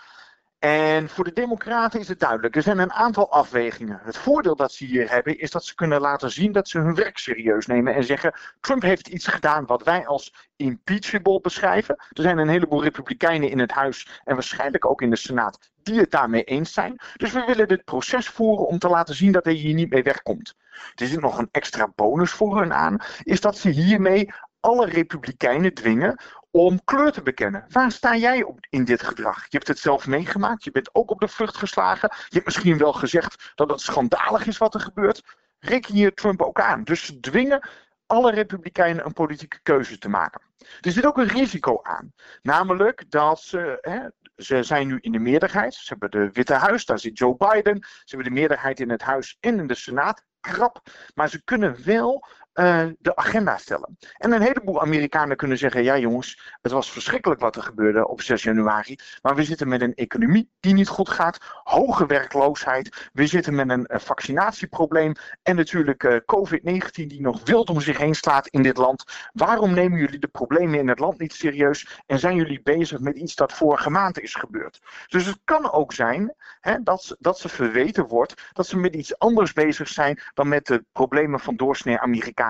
En 0.59 1.09
voor 1.09 1.25
de 1.25 1.33
Democraten 1.33 2.01
is 2.01 2.09
het 2.09 2.21
duidelijk. 2.21 2.57
Er 2.57 2.63
zijn 2.63 2.79
een 2.79 2.93
aantal 2.93 3.31
afwegingen. 3.31 4.01
Het 4.03 4.17
voordeel 4.17 4.57
dat 4.57 4.73
ze 4.73 4.85
hier 4.85 5.11
hebben 5.11 5.39
is 5.39 5.51
dat 5.51 5.65
ze 5.65 5.75
kunnen 5.75 6.01
laten 6.01 6.31
zien 6.31 6.53
dat 6.53 6.69
ze 6.69 6.79
hun 6.79 6.95
werk 6.95 7.19
serieus 7.19 7.67
nemen 7.67 7.95
en 7.95 8.05
zeggen: 8.05 8.35
Trump 8.61 8.83
heeft 8.83 9.09
iets 9.09 9.27
gedaan 9.27 9.67
wat 9.67 9.83
wij 9.83 10.07
als 10.07 10.35
impeachable 10.57 11.41
beschrijven. 11.41 11.97
Er 11.97 12.23
zijn 12.23 12.39
een 12.39 12.49
heleboel 12.49 12.83
Republikeinen 12.83 13.51
in 13.51 13.59
het 13.59 13.71
Huis 13.71 14.21
en 14.25 14.35
waarschijnlijk 14.35 14.85
ook 14.85 15.03
in 15.03 15.11
de 15.11 15.17
Senaat 15.17 15.73
die 15.83 16.01
het 16.01 16.11
daarmee 16.11 16.45
eens 16.45 16.73
zijn. 16.73 17.01
Dus 17.17 17.33
we 17.33 17.45
willen 17.47 17.69
dit 17.69 17.85
proces 17.85 18.29
voeren 18.29 18.67
om 18.67 18.79
te 18.79 18.89
laten 18.89 19.15
zien 19.15 19.33
dat 19.33 19.45
hij 19.45 19.55
hier 19.55 19.75
niet 19.75 19.91
mee 19.91 20.03
wegkomt. 20.03 20.55
Er 20.95 21.07
zit 21.07 21.21
nog 21.21 21.39
een 21.39 21.49
extra 21.51 21.93
bonus 21.95 22.31
voor 22.31 22.59
hun 22.59 22.73
aan, 22.73 23.01
is 23.23 23.41
dat 23.41 23.59
ze 23.59 23.69
hiermee 23.69 24.33
alle 24.63 24.87
Republikeinen 24.87 25.75
dwingen 25.75 26.21
om 26.51 26.85
kleur 26.85 27.13
te 27.13 27.23
bekennen. 27.23 27.65
Waar 27.69 27.93
sta 27.93 28.17
jij 28.17 28.43
op 28.43 28.59
in 28.71 28.85
dit 28.85 29.03
gedrag? 29.03 29.37
Je 29.37 29.57
hebt 29.57 29.69
het 29.69 29.79
zelf 29.79 30.07
meegemaakt, 30.07 30.65
je 30.65 30.71
bent 30.71 30.95
ook 30.95 31.11
op 31.11 31.21
de 31.21 31.29
vlucht 31.29 31.57
geslagen. 31.57 32.11
Je 32.13 32.35
hebt 32.35 32.45
misschien 32.45 32.79
wel 32.79 32.93
gezegd 32.93 33.53
dat 33.55 33.71
het 33.71 33.81
schandalig 33.81 34.47
is 34.47 34.59
wat 34.59 34.75
er 34.75 34.81
gebeurt. 34.81 35.23
Reken 35.59 35.97
je 35.97 36.15
Trump 36.15 36.43
ook 36.43 36.61
aan. 36.61 36.85
Dus 36.85 37.07
ze 37.07 37.21
dwingen 37.21 37.69
alle 38.07 38.31
Republikeinen 38.31 39.07
een 39.07 39.13
politieke 39.13 39.59
keuze 39.63 39.99
te 39.99 40.09
maken. 40.09 40.41
Er 40.81 40.93
zit 40.93 41.07
ook 41.07 41.19
een 41.19 41.29
risico 41.29 41.81
aan. 41.83 42.13
Namelijk 42.43 43.05
dat 43.09 43.41
ze, 43.41 43.79
hè, 43.81 43.99
ze 44.37 44.63
zijn 44.63 44.87
nu 44.87 44.99
in 45.01 45.13
de 45.13 45.19
meerderheid. 45.19 45.75
Ze 45.75 45.89
hebben 45.89 46.11
de 46.11 46.31
Witte 46.33 46.55
Huis, 46.55 46.85
daar 46.85 46.99
zit 46.99 47.19
Joe 47.19 47.37
Biden. 47.37 47.79
Ze 47.83 48.15
hebben 48.15 48.27
de 48.27 48.41
meerderheid 48.41 48.81
in 48.81 48.91
het 48.91 49.03
Huis 49.03 49.37
en 49.41 49.59
in 49.59 49.67
de 49.67 49.75
Senaat. 49.75 50.25
Krap. 50.41 50.83
Maar 51.15 51.29
ze 51.29 51.45
kunnen 51.45 51.85
wel 51.85 52.27
uh, 52.55 52.87
de 52.99 53.17
agenda 53.17 53.57
stellen. 53.57 53.99
En 54.17 54.33
een 54.33 54.43
heleboel 54.43 54.81
Amerikanen 54.81 55.37
kunnen 55.37 55.59
zeggen: 55.59 55.83
ja, 55.83 55.99
jongens, 55.99 56.57
het 56.63 56.73
was 56.73 56.93
verschrikkelijk 56.93 57.41
wat 57.41 57.57
er 57.57 57.63
gebeurde 57.63 58.09
op 58.09 58.21
6 58.21 58.43
januari. 58.43 58.99
Maar 59.23 59.35
we 59.35 59.45
zitten 59.45 59.69
met 59.69 59.81
een 59.81 59.95
economie 59.95 60.51
die 60.61 60.75
niet 60.75 60.89
goed 60.89 61.09
gaat, 61.09 61.39
hoge 61.63 62.07
werkloosheid. 62.07 63.11
We 63.13 63.27
zitten 63.27 63.55
met 63.55 63.69
een 63.71 63.89
uh, 63.93 63.99
vaccinatieprobleem. 63.99 65.13
En 65.43 65.57
natuurlijk 65.57 66.03
uh, 66.03 66.17
COVID-19 66.17 66.91
die 66.93 67.21
nog 67.21 67.41
wild 67.45 67.71
om 67.71 67.81
zich 67.81 67.99
heen 67.99 68.15
slaat 68.15 68.47
in 68.47 68.63
dit 68.63 68.77
land. 68.77 69.05
Waarom 69.33 69.75
nemen 69.75 69.99
jullie 69.99 70.19
de 70.19 70.29
problemen 70.29 70.79
in 70.79 70.89
het 70.89 70.99
land 70.99 71.19
niet 71.19 71.33
serieus? 71.33 72.01
En 72.07 72.19
zijn 72.19 72.37
jullie 72.37 72.63
bezig 72.63 73.01
met 73.01 73.17
iets 73.17 73.35
dat 73.35 73.53
vorige 73.53 73.91
maand 73.91 74.21
is 74.21 74.35
gebeurd? 74.35 74.81
Dus 75.07 75.27
het 75.27 75.41
kan 75.45 75.73
ook 75.73 75.93
zijn 75.93 76.35
hè, 76.61 76.83
dat, 76.83 77.17
dat 77.19 77.39
ze 77.39 77.49
verweten 77.49 78.07
wordt 78.07 78.51
dat 78.53 78.67
ze 78.67 78.77
met 78.77 78.95
iets 78.95 79.19
anders 79.19 79.53
bezig 79.53 79.89
zijn 79.89 80.21
dan 80.35 80.49
met 80.49 80.67
de 80.67 80.85
problemen 80.93 81.41
van 81.41 81.57
doorsnee 81.57 81.99
Amerikanen. 81.99 82.41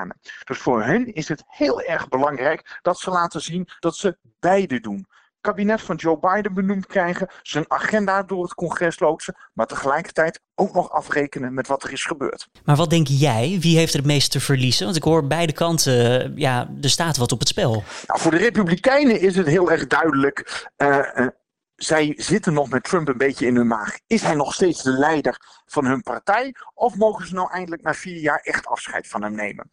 Dus 0.44 0.58
voor 0.58 0.82
hen 0.82 1.12
is 1.12 1.28
het 1.28 1.42
heel 1.46 1.82
erg 1.82 2.08
belangrijk 2.08 2.78
dat 2.82 2.98
ze 2.98 3.10
laten 3.10 3.40
zien 3.40 3.68
dat 3.80 3.96
ze 3.96 4.16
beide 4.40 4.80
doen. 4.80 5.06
kabinet 5.40 5.80
van 5.80 5.96
Joe 5.96 6.18
Biden 6.18 6.54
benoemd 6.54 6.86
krijgen, 6.86 7.28
zijn 7.42 7.64
agenda 7.68 8.22
door 8.22 8.42
het 8.42 8.54
congres 8.54 9.00
loodsen, 9.00 9.36
maar 9.52 9.66
tegelijkertijd 9.66 10.40
ook 10.54 10.74
nog 10.74 10.90
afrekenen 10.90 11.54
met 11.54 11.66
wat 11.66 11.82
er 11.82 11.92
is 11.92 12.04
gebeurd. 12.04 12.48
Maar 12.64 12.76
wat 12.76 12.90
denk 12.90 13.06
jij, 13.06 13.58
wie 13.60 13.76
heeft 13.76 13.92
er 13.92 13.98
het 13.98 14.08
meest 14.08 14.30
te 14.30 14.40
verliezen? 14.40 14.84
Want 14.84 14.96
ik 14.96 15.02
hoor 15.02 15.26
beide 15.26 15.52
kanten, 15.52 16.32
ja, 16.36 16.70
er 16.80 16.90
staat 16.90 17.16
wat 17.16 17.32
op 17.32 17.38
het 17.38 17.48
spel. 17.48 17.82
Nou, 18.06 18.20
voor 18.20 18.30
de 18.30 18.36
Republikeinen 18.36 19.20
is 19.20 19.36
het 19.36 19.46
heel 19.46 19.70
erg 19.70 19.86
duidelijk. 19.86 20.68
Uh, 20.76 21.26
zij 21.84 22.14
zitten 22.16 22.52
nog 22.52 22.68
met 22.68 22.84
Trump 22.84 23.08
een 23.08 23.16
beetje 23.16 23.46
in 23.46 23.56
hun 23.56 23.66
maag. 23.66 23.98
Is 24.06 24.22
hij 24.22 24.34
nog 24.34 24.54
steeds 24.54 24.82
de 24.82 24.90
leider 24.90 25.62
van 25.66 25.84
hun 25.84 26.02
partij? 26.02 26.54
Of 26.74 26.96
mogen 26.96 27.26
ze 27.26 27.34
nou 27.34 27.50
eindelijk 27.50 27.82
na 27.82 27.94
vier 27.94 28.20
jaar 28.20 28.40
echt 28.40 28.66
afscheid 28.66 29.08
van 29.08 29.22
hem 29.22 29.34
nemen? 29.34 29.70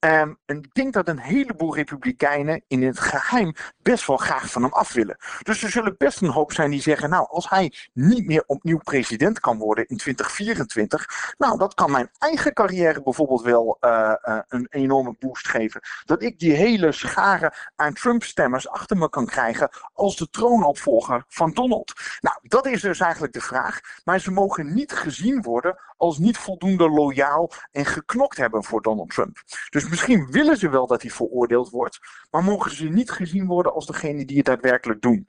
Um, 0.00 0.38
en 0.46 0.56
ik 0.56 0.74
denk 0.74 0.92
dat 0.92 1.08
een 1.08 1.18
heleboel 1.18 1.74
Republikeinen 1.74 2.62
in 2.66 2.82
het 2.82 3.00
geheim 3.00 3.54
best 3.82 4.06
wel 4.06 4.16
graag 4.16 4.50
van 4.50 4.62
hem 4.62 4.72
af 4.72 4.92
willen. 4.92 5.16
Dus 5.42 5.62
er 5.62 5.70
zullen 5.70 5.94
best 5.98 6.22
een 6.22 6.28
hoop 6.28 6.52
zijn 6.52 6.70
die 6.70 6.80
zeggen: 6.80 7.10
Nou, 7.10 7.26
als 7.28 7.48
hij 7.48 7.72
niet 7.92 8.26
meer 8.26 8.44
opnieuw 8.46 8.78
president 8.78 9.40
kan 9.40 9.58
worden 9.58 9.86
in 9.86 9.96
2024, 9.96 11.34
nou, 11.38 11.58
dat 11.58 11.74
kan 11.74 11.90
mijn 11.90 12.10
eigen 12.18 12.52
carrière 12.52 13.02
bijvoorbeeld 13.02 13.42
wel 13.42 13.76
uh, 13.80 14.14
uh, 14.28 14.38
een 14.48 14.66
enorme 14.70 15.14
boost 15.18 15.48
geven. 15.48 15.80
Dat 16.04 16.22
ik 16.22 16.38
die 16.38 16.52
hele 16.52 16.92
schare 16.92 17.52
aan 17.76 17.94
Trump-stemmers 17.94 18.68
achter 18.68 18.96
me 18.96 19.08
kan 19.08 19.26
krijgen 19.26 19.70
als 19.92 20.16
de 20.16 20.30
troonopvolger 20.30 21.24
van 21.28 21.52
Donald. 21.52 21.92
Nou, 22.20 22.37
dat 22.48 22.66
is 22.66 22.80
dus 22.80 23.00
eigenlijk 23.00 23.32
de 23.32 23.40
vraag. 23.40 23.80
Maar 24.04 24.20
ze 24.20 24.30
mogen 24.30 24.74
niet 24.74 24.92
gezien 24.92 25.42
worden 25.42 25.80
als 25.96 26.18
niet 26.18 26.38
voldoende 26.38 26.88
loyaal 26.90 27.50
en 27.72 27.84
geknokt 27.84 28.36
hebben 28.36 28.64
voor 28.64 28.82
Donald 28.82 29.10
Trump. 29.10 29.42
Dus 29.70 29.88
misschien 29.88 30.30
willen 30.30 30.56
ze 30.56 30.68
wel 30.68 30.86
dat 30.86 31.02
hij 31.02 31.10
veroordeeld 31.10 31.70
wordt, 31.70 31.98
maar 32.30 32.44
mogen 32.44 32.70
ze 32.70 32.84
niet 32.84 33.10
gezien 33.10 33.46
worden 33.46 33.72
als 33.72 33.86
degene 33.86 34.24
die 34.24 34.36
het 34.36 34.46
daadwerkelijk 34.46 35.00
doen. 35.00 35.28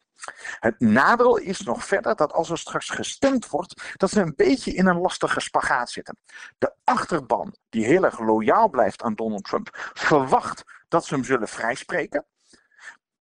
Het 0.60 0.80
nadeel 0.80 1.38
is 1.38 1.62
nog 1.62 1.86
verder 1.86 2.16
dat 2.16 2.34
als 2.34 2.50
er 2.50 2.58
straks 2.58 2.90
gestemd 2.90 3.50
wordt, 3.50 3.94
dat 3.98 4.10
ze 4.10 4.22
een 4.22 4.34
beetje 4.36 4.74
in 4.74 4.88
een 4.88 5.00
lastige 5.00 5.40
spagaat 5.40 5.90
zitten. 5.90 6.18
De 6.58 6.74
achterban, 6.84 7.56
die 7.70 7.86
heel 7.86 8.04
erg 8.04 8.20
loyaal 8.20 8.70
blijft 8.70 9.02
aan 9.02 9.16
Donald 9.16 9.44
Trump, 9.44 9.92
verwacht 9.94 10.64
dat 10.88 11.06
ze 11.06 11.14
hem 11.14 11.24
zullen 11.24 11.48
vrijspreken. 11.48 12.26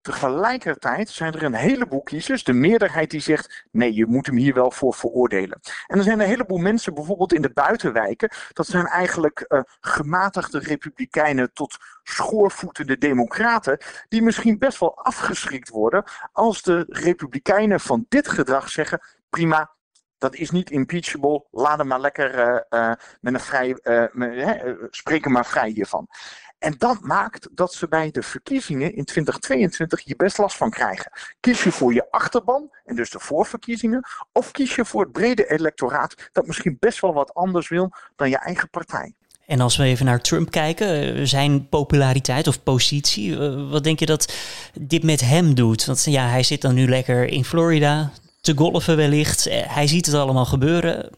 Tegelijkertijd 0.07 1.09
zijn 1.09 1.33
er 1.33 1.43
een 1.43 1.53
heleboel 1.53 2.01
kiezers, 2.01 2.43
de 2.43 2.53
meerderheid 2.53 3.11
die 3.11 3.19
zegt: 3.19 3.65
nee, 3.71 3.93
je 3.93 4.05
moet 4.05 4.25
hem 4.25 4.35
hier 4.35 4.53
wel 4.53 4.71
voor 4.71 4.93
veroordelen. 4.93 5.59
En 5.87 5.97
er 5.97 6.03
zijn 6.03 6.19
een 6.19 6.27
heleboel 6.27 6.57
mensen, 6.57 6.93
bijvoorbeeld 6.93 7.33
in 7.33 7.41
de 7.41 7.51
buitenwijken, 7.53 8.29
dat 8.53 8.67
zijn 8.67 8.85
eigenlijk 8.85 9.45
uh, 9.47 9.61
gematigde 9.79 10.59
republikeinen 10.59 11.53
tot 11.53 11.77
schoorvoetende 12.03 12.97
democraten, 12.97 13.77
die 14.09 14.21
misschien 14.21 14.57
best 14.57 14.79
wel 14.79 14.97
afgeschrikt 14.97 15.69
worden 15.69 16.03
als 16.31 16.61
de 16.61 16.85
republikeinen 16.87 17.79
van 17.79 18.05
dit 18.09 18.27
gedrag 18.27 18.69
zeggen: 18.69 19.01
prima, 19.29 19.75
dat 20.17 20.35
is 20.35 20.51
niet 20.51 20.71
impeachable. 20.71 21.45
Laat 21.51 21.77
hem 21.77 21.87
maar 21.87 21.99
lekker 21.99 22.35
uh, 22.69 22.91
met 23.21 23.33
een 23.33 23.39
vrij, 23.39 23.77
uh, 23.83 24.87
spreek 24.89 25.23
hem 25.23 25.33
maar 25.33 25.45
vrij 25.45 25.69
hiervan. 25.69 26.07
En 26.59 26.75
dat 26.77 27.01
maakt 27.01 27.49
dat 27.51 27.73
ze 27.73 27.87
bij 27.87 28.11
de 28.11 28.23
verkiezingen 28.23 28.95
in 28.95 29.05
2022 29.05 30.03
hier 30.03 30.15
best 30.15 30.37
last 30.37 30.57
van 30.57 30.69
krijgen. 30.69 31.11
Kies 31.39 31.63
je 31.63 31.71
voor 31.71 31.93
je 31.93 32.11
achterban 32.11 32.69
en 32.85 32.95
dus 32.95 33.09
de 33.09 33.19
voorverkiezingen, 33.19 34.07
of 34.31 34.51
kies 34.51 34.75
je 34.75 34.85
voor 34.85 35.01
het 35.01 35.11
brede 35.11 35.51
electoraat 35.51 36.29
dat 36.31 36.47
misschien 36.47 36.77
best 36.79 37.01
wel 37.01 37.13
wat 37.13 37.33
anders 37.33 37.69
wil 37.69 37.91
dan 38.15 38.29
je 38.29 38.37
eigen 38.37 38.69
partij. 38.69 39.13
En 39.45 39.61
als 39.61 39.77
we 39.77 39.83
even 39.83 40.05
naar 40.05 40.21
Trump 40.21 40.51
kijken, 40.51 41.15
eh, 41.15 41.21
zijn 41.23 41.69
populariteit 41.69 42.47
of 42.47 42.63
positie, 42.63 43.39
eh, 43.39 43.69
wat 43.69 43.83
denk 43.83 43.99
je 43.99 44.05
dat 44.05 44.33
dit 44.79 45.03
met 45.03 45.21
hem 45.21 45.55
doet? 45.55 45.85
Want 45.85 46.03
ja, 46.03 46.27
hij 46.27 46.43
zit 46.43 46.61
dan 46.61 46.73
nu 46.75 46.87
lekker 46.87 47.25
in 47.25 47.45
Florida 47.45 48.11
te 48.41 48.53
golven 48.55 48.95
wellicht. 48.95 49.47
Eh, 49.47 49.61
hij 49.65 49.87
ziet 49.87 50.05
het 50.05 50.15
allemaal 50.15 50.45
gebeuren. 50.45 51.09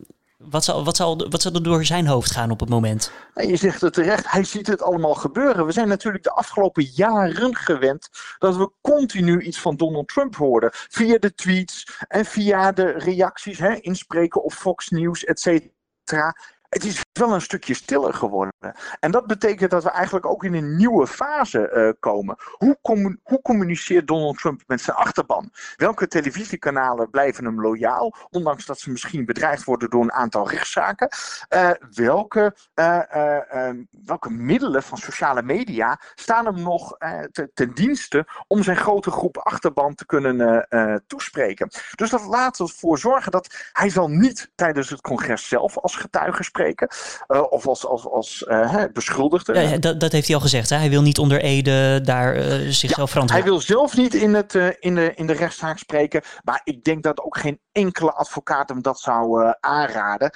Wat 0.44 0.64
zal, 0.64 0.84
wat, 0.84 0.96
zal, 0.96 1.30
wat 1.30 1.42
zal 1.42 1.54
er 1.54 1.64
door 1.64 1.86
zijn 1.86 2.08
hoofd 2.08 2.32
gaan 2.32 2.52
op 2.52 2.60
het 2.60 2.70
moment? 2.70 3.12
je 3.34 3.56
zegt 3.56 3.82
het 3.82 3.94
terecht, 3.94 4.32
hij 4.32 4.44
ziet 4.44 4.68
het 4.68 4.82
allemaal 4.82 5.14
gebeuren. 5.14 5.66
We 5.66 5.72
zijn 5.72 5.88
natuurlijk 5.88 6.24
de 6.24 6.32
afgelopen 6.32 6.84
jaren 6.84 7.56
gewend 7.56 8.10
dat 8.38 8.58
we 8.58 8.72
continu 8.82 9.42
iets 9.42 9.60
van 9.60 9.76
Donald 9.76 10.08
Trump 10.08 10.36
hoorden. 10.36 10.70
Via 10.74 11.18
de 11.18 11.34
tweets 11.34 12.00
en 12.08 12.26
via 12.26 12.72
de 12.72 12.92
reacties, 12.92 13.60
hè, 13.60 13.76
inspreken 13.76 14.44
op 14.44 14.52
Fox 14.52 14.90
News, 14.90 15.24
et 15.24 15.40
cetera. 15.40 16.36
Het 16.70 16.84
is 16.84 17.06
wel 17.14 17.34
een 17.34 17.42
stukje 17.42 17.74
stiller 17.74 18.14
geworden. 18.14 18.54
En 19.00 19.12
dat 19.12 19.28
betekent 19.28 19.72
dat 19.72 19.84
we 19.84 19.90
eigenlijk 19.90 20.26
ook 20.26 20.44
in 20.44 20.54
een 20.54 20.76
nieuwe 20.76 21.08
fase 21.08 21.72
uh, 21.74 21.92
komen. 22.00 22.36
Hoe, 22.58 22.78
hoe, 23.24 23.42
communiceert 23.42 24.08
Donald 24.08 24.38
Trump 24.38 24.62
met 24.68 24.82
zijn 24.82 24.98
achterban? 24.98 25.52
Welke 25.76 26.08
televisiekanalen 26.08 27.10
blijven 27.10 27.46
hem 27.46 27.62
loyaal, 27.62 28.16
ondanks 28.30 28.66
dat 28.66 28.80
ze 28.80 28.92
misschien 28.92 29.26
bedreigd 29.26 29.64
worden 29.64 29.90
door 29.90 30.04
een 30.04 30.12
aantal 30.12 30.50
rechtszaken? 30.50 31.10
Uh, 31.56 31.70
welke, 31.94 32.56
uh, 32.76 33.70
welke 34.06 34.30
middelen 34.30 34.84
van 34.84 34.98
sociale 34.98 35.44
media 35.44 36.00
staan 36.16 36.46
hem 36.46 36.62
nog 36.62 36.98
te, 37.32 37.52
ten 37.54 37.74
dienste 37.74 38.28
om 38.48 38.64
zijn 38.64 38.78
grote 38.78 39.12
groep 39.12 39.38
achterban 39.38 39.96
te 39.96 40.06
kunnen 40.06 40.68
toespreken? 41.08 41.70
Dus 41.96 42.10
dat 42.10 42.26
laat 42.26 42.60
ervoor 42.60 42.98
zorgen 42.98 43.32
dat 43.32 43.70
hij 43.72 43.90
zal 43.90 44.08
niet 44.08 44.52
tijdens 44.56 44.90
het 44.90 45.02
congres 45.02 45.48
zelf 45.48 45.78
als 45.78 45.96
getuige 45.96 46.44
spreken. 46.44 46.59
Uh, 46.68 47.42
of 47.50 47.68
als, 47.68 47.86
als, 47.86 48.08
als 48.08 48.46
uh, 48.48 48.84
beschuldigde. 48.94 49.60
Ja, 49.60 49.78
dat, 49.78 50.00
dat 50.00 50.12
heeft 50.12 50.28
hij 50.28 50.36
al 50.36 50.42
gezegd. 50.42 50.70
Hè? 50.70 50.78
Hij 50.78 50.90
wil 50.90 51.02
niet 51.02 51.18
onder 51.18 51.42
Ede 51.42 52.02
daar 52.02 52.36
uh, 52.36 52.44
zichzelf 52.70 53.10
verantwoorden. 53.10 53.36
Hij 53.36 53.44
wil 53.44 53.62
zelf 53.62 53.96
niet 53.96 54.14
in, 54.14 54.34
het, 54.34 54.54
in, 54.80 54.96
de, 54.96 55.12
in 55.16 55.28
de 55.28 55.34
rechtszaak 55.34 55.78
spreken. 55.78 56.22
Maar 56.44 56.62
ik 56.64 56.84
denk 56.84 57.04
dat 57.04 57.22
ook 57.22 57.38
geen 57.38 57.60
enkele 57.72 58.14
advocaat 58.14 58.70
hem 58.70 58.82
dat 58.82 59.00
zou 59.00 59.54
aanraden. 59.60 60.32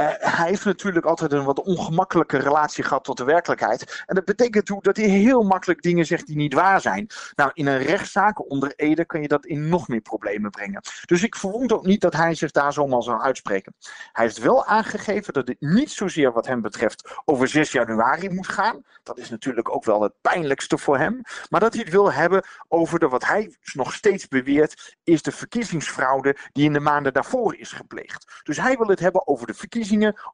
Uh, 0.00 0.06
hij 0.18 0.48
heeft 0.48 0.64
natuurlijk 0.64 1.06
altijd 1.06 1.32
een 1.32 1.44
wat 1.44 1.62
ongemakkelijke 1.62 2.38
relatie 2.38 2.84
gehad 2.84 3.04
tot 3.04 3.16
de 3.16 3.24
werkelijkheid. 3.24 4.02
En 4.06 4.14
dat 4.14 4.24
betekent 4.24 4.70
ook 4.70 4.84
dat 4.84 4.96
hij 4.96 5.06
heel 5.06 5.42
makkelijk 5.42 5.82
dingen 5.82 6.06
zegt 6.06 6.26
die 6.26 6.36
niet 6.36 6.54
waar 6.54 6.80
zijn. 6.80 7.06
Nou, 7.34 7.50
in 7.54 7.66
een 7.66 7.78
rechtszaak 7.78 8.50
onder 8.50 8.72
Ede 8.76 9.04
kan 9.04 9.22
je 9.22 9.28
dat 9.28 9.46
in 9.46 9.68
nog 9.68 9.88
meer 9.88 10.00
problemen 10.00 10.50
brengen. 10.50 10.82
Dus 11.04 11.22
ik 11.22 11.36
verwond 11.36 11.72
ook 11.72 11.86
niet 11.86 12.00
dat 12.00 12.12
hij 12.12 12.34
zich 12.34 12.50
daar 12.50 12.72
zomaar 12.72 13.02
zou 13.02 13.20
uitspreken. 13.20 13.74
Hij 14.12 14.24
heeft 14.24 14.38
wel 14.38 14.66
aangegeven 14.66 15.32
dat 15.32 15.48
het 15.48 15.60
niet 15.60 15.90
zozeer 15.90 16.32
wat 16.32 16.46
hem 16.46 16.60
betreft 16.60 17.14
over 17.24 17.48
6 17.48 17.72
januari 17.72 18.30
moet 18.30 18.48
gaan. 18.48 18.82
Dat 19.02 19.18
is 19.18 19.30
natuurlijk 19.30 19.74
ook 19.74 19.84
wel 19.84 20.02
het 20.02 20.14
pijnlijkste 20.20 20.78
voor 20.78 20.98
hem. 20.98 21.20
Maar 21.48 21.60
dat 21.60 21.72
hij 21.72 21.82
het 21.82 21.92
wil 21.92 22.12
hebben 22.12 22.44
over 22.68 22.98
de, 22.98 23.08
wat 23.08 23.24
hij 23.24 23.56
nog 23.72 23.92
steeds 23.92 24.28
beweert, 24.28 24.96
is 25.04 25.22
de 25.22 25.32
verkiezingsfraude 25.32 26.36
die 26.52 26.64
in 26.64 26.72
de 26.72 26.80
maanden 26.80 27.12
daarvoor 27.12 27.56
is 27.56 27.72
gepleegd. 27.72 28.40
Dus 28.42 28.56
hij 28.56 28.76
wil 28.76 28.88
het 28.88 29.00
hebben 29.00 29.26
over 29.26 29.46
de 29.46 29.54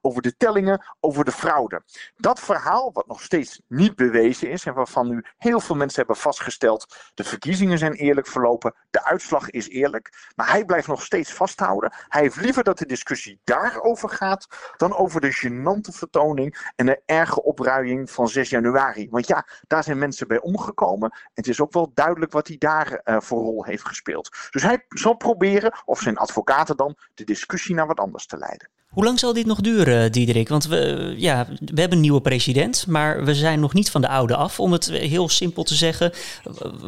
over 0.00 0.22
de 0.22 0.36
tellingen, 0.36 0.84
over 1.00 1.24
de 1.24 1.32
fraude. 1.32 1.82
Dat 2.16 2.40
verhaal, 2.40 2.90
wat 2.92 3.06
nog 3.06 3.22
steeds 3.22 3.60
niet 3.68 3.96
bewezen 3.96 4.50
is 4.50 4.64
en 4.64 4.74
waarvan 4.74 5.08
nu 5.08 5.24
heel 5.38 5.60
veel 5.60 5.76
mensen 5.76 5.98
hebben 5.98 6.16
vastgesteld, 6.16 6.96
de 7.14 7.24
verkiezingen 7.24 7.78
zijn 7.78 7.92
eerlijk 7.92 8.26
verlopen, 8.26 8.74
de 8.90 9.04
uitslag 9.04 9.50
is 9.50 9.68
eerlijk, 9.68 10.30
maar 10.36 10.50
hij 10.50 10.64
blijft 10.64 10.86
nog 10.86 11.02
steeds 11.02 11.32
vasthouden. 11.32 11.92
Hij 12.08 12.22
heeft 12.22 12.36
liever 12.36 12.64
dat 12.64 12.78
de 12.78 12.86
discussie 12.86 13.40
daarover 13.44 14.08
gaat 14.08 14.46
dan 14.76 14.96
over 14.96 15.20
de 15.20 15.34
gênante 15.34 15.96
vertoning 15.96 16.72
en 16.76 16.86
de 16.86 17.02
erge 17.06 17.42
opruiing 17.42 18.10
van 18.10 18.28
6 18.28 18.50
januari. 18.50 19.08
Want 19.10 19.26
ja, 19.26 19.46
daar 19.66 19.84
zijn 19.84 19.98
mensen 19.98 20.28
bij 20.28 20.40
omgekomen 20.40 21.10
en 21.10 21.20
het 21.34 21.48
is 21.48 21.60
ook 21.60 21.72
wel 21.72 21.90
duidelijk 21.94 22.32
wat 22.32 22.48
hij 22.48 22.56
daar 22.58 23.00
uh, 23.04 23.20
voor 23.20 23.42
rol 23.42 23.64
heeft 23.64 23.86
gespeeld. 23.86 24.36
Dus 24.50 24.62
hij 24.62 24.84
zal 24.88 25.14
proberen, 25.14 25.72
of 25.84 26.00
zijn 26.00 26.16
advocaten 26.16 26.76
dan, 26.76 26.96
de 27.14 27.24
discussie 27.24 27.74
naar 27.74 27.86
wat 27.86 28.00
anders 28.00 28.26
te 28.26 28.36
leiden. 28.38 28.70
Hoe 28.88 29.04
lang 29.04 29.18
zal 29.18 29.32
nog 29.46 29.60
duren, 29.60 30.12
Diederik? 30.12 30.48
Want 30.48 30.66
we, 30.66 31.14
ja, 31.16 31.46
we 31.48 31.80
hebben 31.80 31.92
een 31.92 32.00
nieuwe 32.00 32.20
president, 32.20 32.86
maar 32.86 33.24
we 33.24 33.34
zijn 33.34 33.60
nog 33.60 33.74
niet 33.74 33.90
van 33.90 34.00
de 34.00 34.08
oude 34.08 34.36
af. 34.36 34.60
Om 34.60 34.72
het 34.72 34.90
heel 34.90 35.28
simpel 35.28 35.62
te 35.62 35.74
zeggen, 35.74 36.12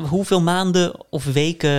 hoeveel 0.09 0.41
maanden 0.41 1.05
of 1.11 1.25
weken 1.25 1.71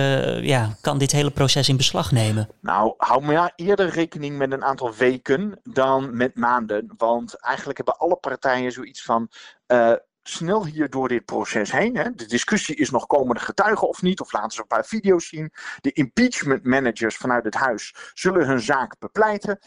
ja, 0.44 0.76
kan 0.80 0.98
dit 0.98 1.12
hele 1.12 1.30
proces 1.30 1.68
in 1.68 1.76
beslag 1.76 2.12
nemen? 2.12 2.48
Nou, 2.60 2.94
hou 2.96 3.24
maar 3.24 3.52
eerder 3.56 3.88
rekening 3.88 4.38
met 4.38 4.52
een 4.52 4.64
aantal 4.64 4.94
weken 4.94 5.60
dan 5.62 6.16
met 6.16 6.34
maanden. 6.34 6.94
Want 6.96 7.34
eigenlijk 7.34 7.76
hebben 7.76 7.98
alle 7.98 8.16
partijen 8.16 8.72
zoiets 8.72 9.02
van. 9.02 9.28
Uh, 9.66 9.92
snel 10.28 10.66
hier 10.66 10.90
door 10.90 11.08
dit 11.08 11.24
proces 11.24 11.72
heen. 11.72 11.96
Hè. 11.96 12.14
De 12.14 12.26
discussie 12.26 12.76
is 12.76 12.90
nog 12.90 13.06
komende 13.06 13.40
getuigen 13.40 13.88
of 13.88 14.02
niet, 14.02 14.20
of 14.20 14.32
laten 14.32 14.50
ze 14.50 14.60
een 14.60 14.66
paar 14.66 14.84
video's 14.84 15.28
zien. 15.28 15.52
De 15.80 15.92
impeachment 15.92 16.64
managers 16.64 17.16
vanuit 17.16 17.44
het 17.44 17.54
huis 17.54 17.94
zullen 18.14 18.46
hun 18.46 18.60
zaak 18.60 18.98
bepleiten. 18.98 19.58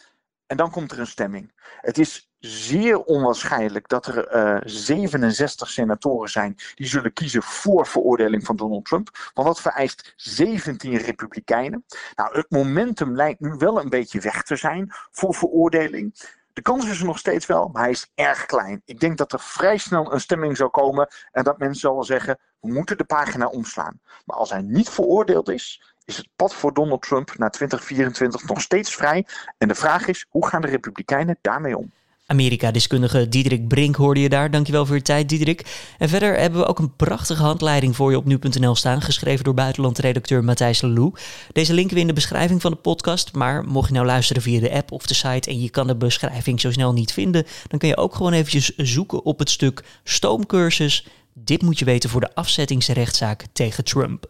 En 0.49 0.57
dan 0.57 0.71
komt 0.71 0.91
er 0.91 0.99
een 0.99 1.07
stemming. 1.07 1.51
Het 1.81 1.97
is 1.97 2.31
zeer 2.39 3.03
onwaarschijnlijk 3.03 3.87
dat 3.87 4.05
er 4.05 4.35
uh, 4.35 4.55
eh, 4.55 4.61
67 4.65 5.69
senatoren 5.69 6.29
zijn 6.29 6.55
die 6.75 6.87
zullen 6.87 7.13
kiezen 7.13 7.43
voor 7.43 7.87
veroordeling 7.87 8.45
van 8.45 8.55
Donald 8.55 8.85
Trump. 8.85 9.31
Want 9.33 9.47
dat 9.47 9.61
vereist 9.61 10.13
17 10.15 10.97
republikeinen. 10.97 11.85
Nou, 12.15 12.37
het 12.37 12.49
momentum 12.49 13.15
lijkt 13.15 13.39
nu 13.39 13.55
wel 13.57 13.79
een 13.79 13.89
beetje 13.89 14.19
weg 14.19 14.43
te 14.43 14.55
zijn 14.55 14.91
voor 15.11 15.33
veroordeling. 15.35 16.37
De 16.53 16.61
kans 16.61 16.85
is 16.85 16.99
er 16.99 17.05
nog 17.05 17.17
steeds 17.17 17.45
wel, 17.45 17.67
maar 17.67 17.81
hij 17.81 17.91
is 17.91 18.11
erg 18.15 18.45
klein. 18.45 18.81
Ik 18.85 18.99
denk 18.99 19.17
dat 19.17 19.33
er 19.33 19.39
vrij 19.39 19.77
snel 19.77 20.13
een 20.13 20.21
stemming 20.21 20.57
zou 20.57 20.69
komen 20.69 21.07
en 21.31 21.43
dat 21.43 21.57
mensen 21.57 21.79
zullen 21.79 22.03
zeggen: 22.03 22.39
we 22.59 22.73
moeten 22.73 22.97
de 22.97 23.03
pagina 23.03 23.47
omslaan. 23.47 23.99
Maar 24.25 24.37
als 24.37 24.49
hij 24.49 24.61
niet 24.61 24.89
veroordeeld 24.89 25.49
is, 25.49 25.93
is 26.09 26.17
het 26.17 26.27
pad 26.35 26.53
voor 26.53 26.73
Donald 26.73 27.01
Trump 27.01 27.33
naar 27.37 27.51
2024 27.51 28.47
nog 28.47 28.61
steeds 28.61 28.95
vrij. 28.95 29.25
En 29.57 29.67
de 29.67 29.75
vraag 29.75 30.07
is: 30.07 30.25
hoe 30.29 30.47
gaan 30.47 30.61
de 30.61 30.67
Republikeinen 30.67 31.37
daarmee 31.41 31.77
om? 31.77 31.91
Amerika-deskundige 32.25 33.29
Diederik 33.29 33.67
Brink 33.67 33.95
hoorde 33.95 34.19
je 34.19 34.29
daar. 34.29 34.51
Dankjewel 34.51 34.85
voor 34.85 34.95
je 34.95 35.01
tijd, 35.01 35.29
Diederik. 35.29 35.91
En 35.97 36.09
verder 36.09 36.37
hebben 36.37 36.59
we 36.59 36.65
ook 36.65 36.79
een 36.79 36.95
prachtige 36.95 37.43
handleiding 37.43 37.95
voor 37.95 38.11
je 38.11 38.17
op 38.17 38.25
nu.nl 38.25 38.75
staan, 38.75 39.01
geschreven 39.01 39.43
door 39.43 39.53
buitenlandredacteur 39.53 40.43
Matthijs 40.43 40.81
Lelou. 40.81 41.13
Deze 41.51 41.73
linken 41.73 41.95
we 41.95 42.01
in 42.01 42.07
de 42.07 42.13
beschrijving 42.13 42.61
van 42.61 42.71
de 42.71 42.77
podcast, 42.77 43.33
maar 43.33 43.63
mocht 43.63 43.87
je 43.87 43.93
nou 43.93 44.05
luisteren 44.05 44.41
via 44.41 44.59
de 44.59 44.71
app 44.71 44.91
of 44.91 45.05
de 45.05 45.13
site 45.13 45.49
en 45.49 45.61
je 45.61 45.69
kan 45.69 45.87
de 45.87 45.95
beschrijving 45.95 46.61
zo 46.61 46.71
snel 46.71 46.93
niet 46.93 47.13
vinden, 47.13 47.45
dan 47.67 47.79
kun 47.79 47.87
je 47.87 47.97
ook 47.97 48.15
gewoon 48.15 48.33
eventjes 48.33 48.75
zoeken 48.75 49.23
op 49.23 49.39
het 49.39 49.49
stuk 49.49 49.83
stoomcursus. 50.03 51.07
Dit 51.33 51.61
moet 51.61 51.79
je 51.79 51.85
weten 51.85 52.09
voor 52.09 52.21
de 52.21 52.35
afzettingsrechtszaak 52.35 53.45
tegen 53.53 53.83
Trump. 53.83 54.25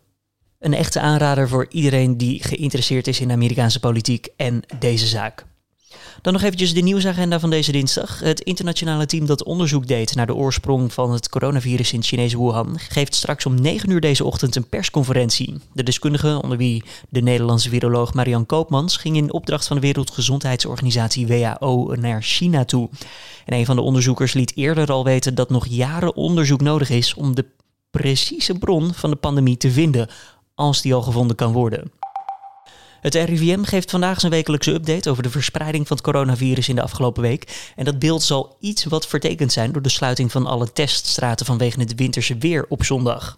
Een 0.59 0.73
echte 0.73 0.99
aanrader 0.99 1.49
voor 1.49 1.65
iedereen 1.69 2.17
die 2.17 2.43
geïnteresseerd 2.43 3.07
is 3.07 3.19
in 3.19 3.31
Amerikaanse 3.31 3.79
politiek 3.79 4.27
en 4.37 4.61
deze 4.79 5.07
zaak. 5.07 5.45
Dan 6.21 6.33
nog 6.33 6.41
eventjes 6.41 6.73
de 6.73 6.81
nieuwsagenda 6.81 7.39
van 7.39 7.49
deze 7.49 7.71
dinsdag. 7.71 8.19
Het 8.19 8.41
internationale 8.41 9.05
team 9.05 9.25
dat 9.25 9.43
onderzoek 9.43 9.87
deed 9.87 10.15
naar 10.15 10.25
de 10.25 10.35
oorsprong 10.35 10.93
van 10.93 11.11
het 11.11 11.29
coronavirus 11.29 11.93
in 11.93 12.03
Chinese 12.03 12.37
Wuhan 12.37 12.79
geeft 12.79 13.15
straks 13.15 13.45
om 13.45 13.61
9 13.61 13.89
uur 13.89 14.01
deze 14.01 14.23
ochtend 14.23 14.55
een 14.55 14.69
persconferentie. 14.69 15.57
De 15.73 15.83
deskundige, 15.83 16.41
onder 16.41 16.57
wie 16.57 16.83
de 17.09 17.21
Nederlandse 17.21 17.69
viroloog 17.69 18.13
Marian 18.13 18.45
Koopmans, 18.45 18.97
ging 18.97 19.17
in 19.17 19.33
opdracht 19.33 19.67
van 19.67 19.75
de 19.75 19.81
Wereldgezondheidsorganisatie 19.81 21.27
WHO 21.27 21.95
naar 21.99 22.21
China 22.21 22.65
toe. 22.65 22.89
En 23.45 23.53
een 23.53 23.65
van 23.65 23.75
de 23.75 23.81
onderzoekers 23.81 24.33
liet 24.33 24.55
eerder 24.55 24.91
al 24.91 25.03
weten 25.03 25.35
dat 25.35 25.49
nog 25.49 25.67
jaren 25.67 26.15
onderzoek 26.15 26.61
nodig 26.61 26.89
is 26.89 27.13
om 27.13 27.35
de 27.35 27.45
precieze 27.91 28.53
bron 28.53 28.93
van 28.93 29.09
de 29.09 29.15
pandemie 29.15 29.57
te 29.57 29.71
vinden, 29.71 30.09
als 30.59 30.81
die 30.81 30.93
al 30.93 31.01
gevonden 31.01 31.35
kan 31.35 31.51
worden. 31.51 31.91
Het 33.01 33.15
RIVM 33.15 33.63
geeft 33.63 33.91
vandaag 33.91 34.19
zijn 34.19 34.31
wekelijkse 34.31 34.73
update 34.73 35.09
over 35.09 35.23
de 35.23 35.29
verspreiding 35.29 35.87
van 35.87 35.97
het 35.97 36.05
coronavirus 36.05 36.69
in 36.69 36.75
de 36.75 36.81
afgelopen 36.81 37.21
week. 37.21 37.71
En 37.75 37.85
dat 37.85 37.99
beeld 37.99 38.23
zal 38.23 38.55
iets 38.59 38.83
wat 38.83 39.07
vertekend 39.07 39.51
zijn 39.51 39.71
door 39.71 39.81
de 39.81 39.89
sluiting 39.89 40.31
van 40.31 40.45
alle 40.45 40.71
teststraten 40.71 41.45
vanwege 41.45 41.79
het 41.79 41.95
winterse 41.95 42.37
weer 42.37 42.65
op 42.69 42.83
zondag. 42.83 43.33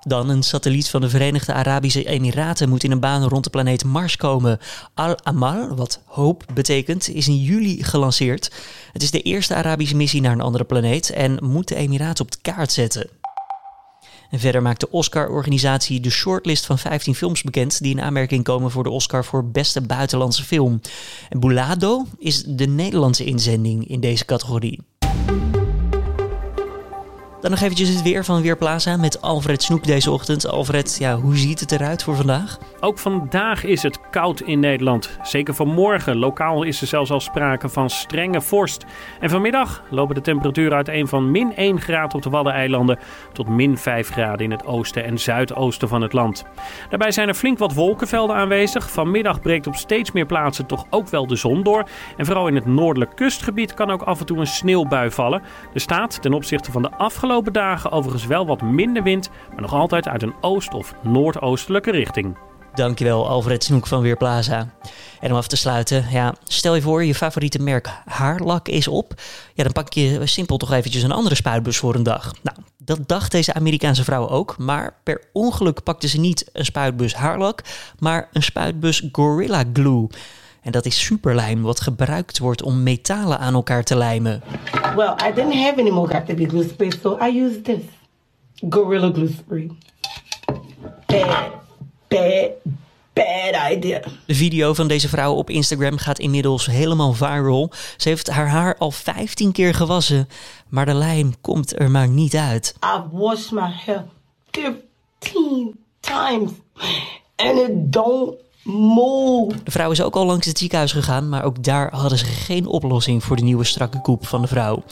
Dan 0.00 0.28
een 0.28 0.42
satelliet 0.42 0.88
van 0.88 1.00
de 1.00 1.08
Verenigde 1.08 1.52
Arabische 1.52 2.04
Emiraten 2.04 2.68
moet 2.68 2.84
in 2.84 2.90
een 2.90 3.00
baan 3.00 3.28
rond 3.28 3.44
de 3.44 3.50
planeet 3.50 3.84
Mars 3.84 4.16
komen. 4.16 4.58
Al-Amal, 4.94 5.74
wat 5.74 6.00
hoop 6.04 6.44
betekent, 6.54 7.08
is 7.08 7.28
in 7.28 7.42
juli 7.42 7.84
gelanceerd. 7.84 8.52
Het 8.92 9.02
is 9.02 9.10
de 9.10 9.22
eerste 9.22 9.54
Arabische 9.54 9.96
missie 9.96 10.20
naar 10.20 10.32
een 10.32 10.40
andere 10.40 10.64
planeet 10.64 11.10
en 11.10 11.38
moet 11.42 11.68
de 11.68 11.74
Emiraten 11.74 12.24
op 12.24 12.30
de 12.30 12.38
kaart 12.42 12.72
zetten. 12.72 13.17
Verder 14.32 14.62
maakt 14.62 14.80
de 14.80 14.90
Oscar-organisatie 14.90 16.00
de 16.00 16.10
shortlist 16.10 16.66
van 16.66 16.78
15 16.78 17.14
films 17.14 17.42
bekend 17.42 17.82
die 17.82 17.94
in 17.94 18.00
aanmerking 18.00 18.44
komen 18.44 18.70
voor 18.70 18.82
de 18.82 18.90
Oscar 18.90 19.24
voor 19.24 19.50
beste 19.50 19.80
buitenlandse 19.80 20.44
film. 20.44 20.80
En 21.28 21.40
Bulado 21.40 22.06
is 22.18 22.42
de 22.44 22.66
Nederlandse 22.66 23.24
inzending 23.24 23.88
in 23.88 24.00
deze 24.00 24.24
categorie. 24.24 24.80
Nog 27.48 27.60
eventjes 27.60 27.88
het 27.88 28.02
weer 28.02 28.24
van 28.24 28.42
Weerplaza 28.42 28.96
met 28.96 29.22
Alfred 29.22 29.62
Snoek 29.62 29.84
deze 29.84 30.10
ochtend. 30.10 30.46
Alfred, 30.46 30.96
ja, 30.98 31.16
hoe 31.16 31.36
ziet 31.36 31.60
het 31.60 31.72
eruit 31.72 32.02
voor 32.02 32.16
vandaag? 32.16 32.58
Ook 32.80 32.98
vandaag 32.98 33.64
is 33.64 33.82
het 33.82 34.00
koud 34.10 34.40
in 34.40 34.60
Nederland. 34.60 35.18
Zeker 35.22 35.54
vanmorgen. 35.54 36.16
Lokaal 36.16 36.62
is 36.62 36.80
er 36.80 36.86
zelfs 36.86 37.10
al 37.10 37.20
sprake 37.20 37.68
van 37.68 37.90
strenge 37.90 38.40
vorst. 38.40 38.84
En 39.20 39.30
vanmiddag 39.30 39.82
lopen 39.90 40.14
de 40.14 40.20
temperaturen 40.20 40.76
uiteen 40.76 41.08
van 41.08 41.30
min 41.30 41.56
1 41.56 41.80
graad 41.80 42.14
op 42.14 42.22
de 42.22 42.30
Waddeneilanden 42.30 42.98
tot 43.32 43.48
min 43.48 43.78
5 43.78 44.08
graden 44.08 44.44
in 44.44 44.50
het 44.50 44.66
oosten 44.66 45.04
en 45.04 45.18
zuidoosten 45.18 45.88
van 45.88 46.02
het 46.02 46.12
land. 46.12 46.44
Daarbij 46.88 47.10
zijn 47.10 47.28
er 47.28 47.34
flink 47.34 47.58
wat 47.58 47.74
wolkenvelden 47.74 48.36
aanwezig. 48.36 48.90
Vanmiddag 48.90 49.40
breekt 49.40 49.66
op 49.66 49.74
steeds 49.74 50.12
meer 50.12 50.26
plaatsen 50.26 50.66
toch 50.66 50.86
ook 50.90 51.08
wel 51.08 51.26
de 51.26 51.36
zon 51.36 51.62
door. 51.62 51.88
En 52.16 52.26
vooral 52.26 52.48
in 52.48 52.54
het 52.54 52.66
noordelijk 52.66 53.16
kustgebied 53.16 53.74
kan 53.74 53.90
ook 53.90 54.02
af 54.02 54.20
en 54.20 54.26
toe 54.26 54.38
een 54.38 54.46
sneeuwbui 54.46 55.10
vallen. 55.10 55.42
Er 55.74 55.80
staat 55.80 56.22
ten 56.22 56.32
opzichte 56.32 56.72
van 56.72 56.82
de 56.82 56.90
afgelopen 56.90 57.36
dagen 57.44 57.90
overigens 57.90 58.26
wel 58.26 58.46
wat 58.46 58.62
minder 58.62 59.02
wind, 59.02 59.30
maar 59.52 59.60
nog 59.60 59.72
altijd 59.72 60.08
uit 60.08 60.22
een 60.22 60.34
oost- 60.40 60.74
of 60.74 60.94
noordoostelijke 61.02 61.90
richting. 61.90 62.36
Dankjewel, 62.74 63.28
Alfred 63.28 63.64
Snoek 63.64 63.86
van 63.86 64.00
Weerplaza. 64.00 64.68
En 65.20 65.30
om 65.30 65.36
af 65.36 65.46
te 65.46 65.56
sluiten, 65.56 66.04
ja, 66.10 66.34
stel 66.44 66.74
je 66.74 66.82
voor 66.82 67.04
je 67.04 67.14
favoriete 67.14 67.62
merk 67.62 67.90
haarlak 68.04 68.68
is 68.68 68.88
op. 68.88 69.14
Ja, 69.54 69.62
dan 69.62 69.72
pak 69.72 69.92
je 69.92 70.26
simpel 70.26 70.56
toch 70.56 70.72
eventjes 70.72 71.02
een 71.02 71.12
andere 71.12 71.34
spuitbus 71.34 71.76
voor 71.76 71.94
een 71.94 72.02
dag. 72.02 72.32
Nou, 72.42 72.56
dat 72.78 73.08
dacht 73.08 73.32
deze 73.32 73.54
Amerikaanse 73.54 74.04
vrouw 74.04 74.28
ook, 74.28 74.58
maar 74.58 74.94
per 75.02 75.22
ongeluk 75.32 75.82
pakte 75.82 76.08
ze 76.08 76.20
niet 76.20 76.50
een 76.52 76.64
spuitbus 76.64 77.14
haarlak, 77.14 77.62
maar 77.98 78.28
een 78.32 78.42
spuitbus 78.42 79.08
Gorilla 79.12 79.64
Glue. 79.72 80.08
En 80.68 80.74
dat 80.74 80.86
is 80.86 81.04
superlijm 81.04 81.62
wat 81.62 81.80
gebruikt 81.80 82.38
wordt 82.38 82.62
om 82.62 82.82
metalen 82.82 83.38
aan 83.38 83.54
elkaar 83.54 83.84
te 83.84 83.96
lijmen. 83.96 84.42
Well, 84.96 85.14
I 85.28 85.34
didn't 85.34 85.54
have 85.54 85.74
any 85.78 85.90
more 85.90 86.24
glue 86.26 86.68
spray, 86.68 86.92
so 87.02 87.18
I 87.22 87.42
used 87.42 87.64
this 87.64 87.80
Gorilla 88.70 89.10
Glue 89.12 89.34
Spray. 89.38 89.70
Bad, 91.06 91.50
bad, 92.08 92.50
bad 93.12 93.72
idea. 93.72 94.00
De 94.26 94.34
video 94.34 94.74
van 94.74 94.88
deze 94.88 95.08
vrouw 95.08 95.34
op 95.34 95.50
Instagram 95.50 95.96
gaat 95.98 96.18
inmiddels 96.18 96.66
helemaal 96.66 97.12
viral. 97.12 97.72
Ze 97.96 98.08
heeft 98.08 98.30
haar 98.30 98.48
haar 98.48 98.76
al 98.78 98.90
15 98.90 99.52
keer 99.52 99.74
gewassen, 99.74 100.28
maar 100.68 100.86
de 100.86 100.94
lijm 100.94 101.32
komt 101.40 101.80
er 101.80 101.90
maar 101.90 102.08
niet 102.08 102.34
uit. 102.34 102.74
I've 102.80 103.08
washed 103.12 103.50
my 103.50 103.70
hair 103.84 104.04
15 104.50 105.78
times 106.00 106.50
and 107.36 107.58
it 107.58 107.92
don't 107.92 108.46
move. 108.68 109.56
De 109.64 109.70
vrouw 109.70 109.90
is 109.90 110.02
ook 110.02 110.16
al 110.16 110.26
langs 110.26 110.46
het 110.46 110.58
ziekenhuis 110.58 110.92
gegaan, 110.92 111.28
maar 111.28 111.44
ook 111.44 111.62
daar 111.62 111.94
hadden 111.94 112.18
ze 112.18 112.24
geen 112.24 112.66
oplossing 112.66 113.24
voor 113.24 113.36
de 113.36 113.42
nieuwe 113.42 113.64
strakke 113.64 114.00
koep 114.00 114.26
van 114.26 114.42
de 114.42 114.48
vrouw. 114.48 114.82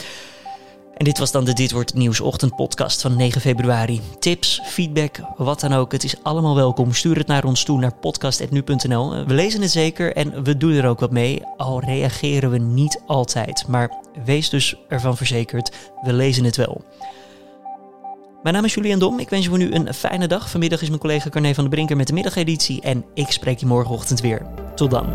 En 0.97 1.05
dit 1.05 1.19
was 1.19 1.31
dan 1.31 1.45
de 1.45 1.53
Dit 1.53 1.73
Wordt 1.73 1.95
Nieuws 1.95 2.21
ochtendpodcast 2.21 3.01
van 3.01 3.17
9 3.17 3.41
februari. 3.41 4.01
Tips, 4.19 4.61
feedback, 4.65 5.21
wat 5.37 5.61
dan 5.61 5.73
ook. 5.73 5.93
Het 5.93 6.05
is 6.05 6.15
allemaal 6.23 6.55
welkom. 6.55 6.93
Stuur 6.93 7.17
het 7.17 7.27
naar 7.27 7.45
ons 7.45 7.65
toe 7.65 7.79
naar 7.79 7.95
podcast.nu.nl. 7.95 9.25
We 9.25 9.35
lezen 9.35 9.61
het 9.61 9.71
zeker 9.71 10.17
en 10.17 10.43
we 10.45 10.57
doen 10.57 10.73
er 10.73 10.89
ook 10.89 11.01
wat 11.01 11.11
mee. 11.11 11.43
Al 11.57 11.81
reageren 11.81 12.51
we 12.51 12.59
niet 12.59 13.03
altijd. 13.07 13.65
Maar 13.69 13.91
wees 14.25 14.49
dus 14.49 14.75
ervan 14.89 15.17
verzekerd, 15.17 15.73
we 16.03 16.13
lezen 16.13 16.45
het 16.45 16.57
wel. 16.57 16.85
Mijn 18.47 18.59
naam 18.59 18.67
is 18.67 18.75
Julian 18.75 18.99
Dom. 18.99 19.19
Ik 19.19 19.29
wens 19.29 19.45
je 19.45 19.49
voor 19.49 19.59
nu 19.59 19.73
een 19.73 19.95
fijne 19.95 20.27
dag. 20.27 20.51
Vanmiddag 20.51 20.83
is 20.83 20.89
mijn 20.89 21.01
collega 21.01 21.29
Carne 21.29 21.55
van 21.55 21.65
de 21.65 21.71
Brinker 21.71 21.97
met 21.97 22.07
de 22.07 22.13
middageditie. 22.13 22.81
En 22.81 23.05
ik 23.15 23.31
spreek 23.31 23.59
je 23.59 23.67
morgenochtend 23.67 24.21
weer. 24.21 24.47
Tot 24.75 24.91
dan. 24.91 25.07